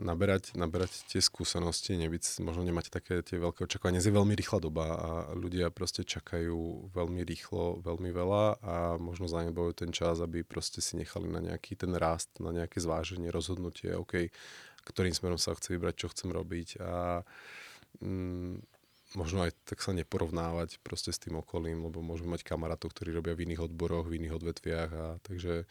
[0.00, 4.00] naberať, naberať tie skúsenosti, nebyť, možno nemať také tie veľké očakávania.
[4.00, 9.76] Je veľmi rýchla doba a ľudia proste čakajú veľmi rýchlo, veľmi veľa a možno zanedbajú
[9.76, 14.32] ten čas, aby proste si nechali na nejaký ten rast, na nejaké zváženie, rozhodnutie, OK,
[14.88, 17.20] ktorým smerom sa chce vybrať, čo chcem robiť a
[18.00, 18.56] mm,
[19.20, 23.36] možno aj tak sa neporovnávať proste s tým okolím, lebo môžeme mať kamarátov, ktorí robia
[23.36, 25.68] v iných odboroch, v iných odvetviach a takže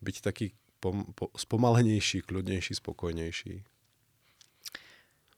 [0.00, 0.50] byť taký
[0.80, 3.60] pom, po, spomalenejší, kľudnejší, spokojnejší.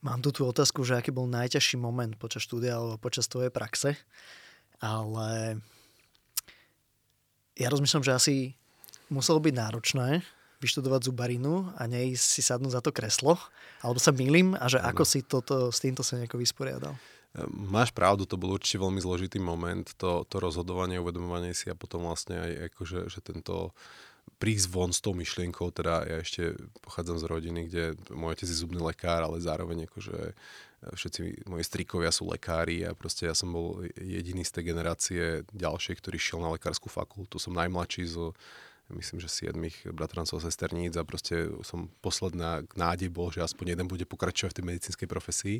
[0.02, 3.94] Mám tu tú otázku, že aký bol najťažší moment počas štúdia alebo počas tvojej praxe,
[4.82, 5.62] ale
[7.54, 8.34] ja rozmýšľam, že asi
[9.12, 10.26] muselo byť náročné
[10.58, 13.38] vyštudovať zubarinu a nej si sadnúť za to kreslo,
[13.82, 14.94] alebo sa milím a že ano.
[14.94, 16.94] ako si toto, s týmto sa nejako vysporiadal?
[17.48, 22.04] Máš pravdu, to bol určite veľmi zložitý moment, to, to rozhodovanie, uvedomovanie si a potom
[22.04, 23.72] vlastne aj akože, že tento
[24.42, 28.58] prísť von s tou myšlienkou, teda ja ešte pochádzam z rodiny, kde môj otec je
[28.58, 30.34] zubný lekár, ale zároveň akože e,
[30.98, 35.22] všetci moji strikovia sú lekári a proste ja som bol jediný z tej generácie
[35.54, 37.38] ďalšej, ktorý šiel na lekárskú fakultu.
[37.38, 38.34] Som najmladší zo
[38.90, 43.86] myslím, že siedmých bratrancov a sesterníc a proste som posledná nádej bol, že aspoň jeden
[43.88, 45.56] bude pokračovať v tej medicínskej profesii.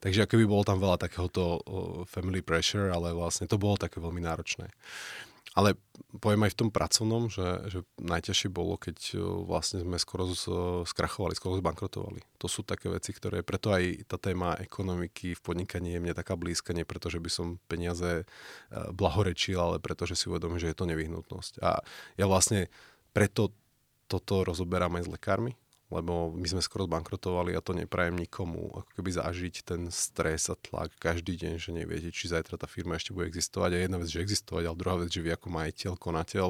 [0.00, 1.60] Takže akoby bolo tam veľa takéhoto
[2.08, 4.72] family pressure, ale vlastne to bolo také veľmi náročné.
[5.58, 5.74] Ale
[6.22, 10.46] poviem aj v tom pracovnom, že, že najťažšie bolo, keď e, vlastne sme skoro z,
[10.86, 12.22] skrachovali, skoro zbankrotovali.
[12.38, 16.38] To sú také veci, ktoré, preto aj tá téma ekonomiky v podnikaní je mne taká
[16.38, 18.24] blízka, nie preto, že by som peniaze e,
[18.94, 21.58] blahorečil, ale preto, že si uvedomím, že je to nevyhnutnosť.
[21.66, 21.82] A
[22.14, 22.70] ja vlastne
[23.10, 23.50] preto
[24.06, 25.54] toto rozoberám aj s lekármi,
[25.90, 30.54] lebo my sme skoro zbankrotovali a to neprajem nikomu, ako keby zažiť ten stres a
[30.54, 33.70] tlak každý deň, že neviete, či zajtra tá firma ešte bude existovať.
[33.74, 36.48] A jedna vec, že existovať, ale druhá vec, že vy ako majiteľ, konateľ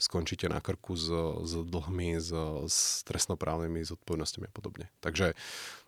[0.00, 1.12] skončíte na krku s,
[1.44, 2.32] s dlhmi, s,
[2.64, 4.86] s trestnoprávnymi zodpovednosťami a podobne.
[5.04, 5.36] Takže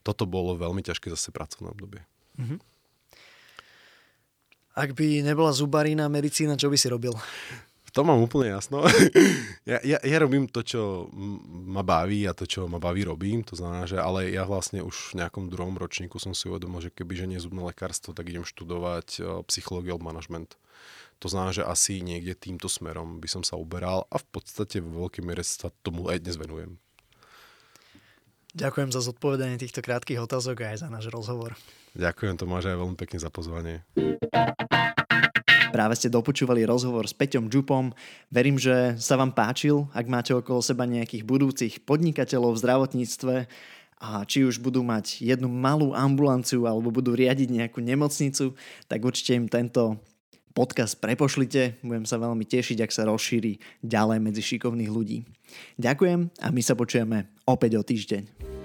[0.05, 2.05] toto bolo veľmi ťažké zase pracovné obdobie.
[2.37, 2.61] Mm-hmm.
[4.77, 7.17] Ak by nebola zubarina, medicína, čo by si robil?
[7.91, 8.87] To mám úplne jasno.
[9.71, 11.11] ja, ja, ja robím to, čo
[11.51, 13.43] ma baví a to, čo ma baví, robím.
[13.51, 16.95] To znamená, že ale ja vlastne už v nejakom druhom ročníku som si uvedomil, že
[16.95, 20.55] keby že nie zubné lekárstvo, tak idem študovať psychológiu alebo management.
[21.21, 25.05] To znamená, že asi niekde týmto smerom by som sa uberal a v podstate vo
[25.05, 26.81] veľkej miere sa tomu aj dnes venujem.
[28.51, 31.55] Ďakujem za zodpovedanie týchto krátkých otázok a aj za náš rozhovor.
[31.95, 33.87] Ďakujem Tomáš aj veľmi pekne za pozvanie.
[35.71, 37.95] Práve ste dopočúvali rozhovor s Peťom Džupom.
[38.27, 43.35] Verím, že sa vám páčil, ak máte okolo seba nejakých budúcich podnikateľov v zdravotníctve
[44.03, 48.59] a či už budú mať jednu malú ambulanciu alebo budú riadiť nejakú nemocnicu,
[48.91, 50.03] tak určite im tento
[50.51, 51.79] podcast prepošlite.
[51.87, 55.23] Budem sa veľmi tešiť, ak sa rozšíri ďalej medzi šikovných ľudí.
[55.79, 58.60] Ďakujem a my sa počujeme opäť o týždeň.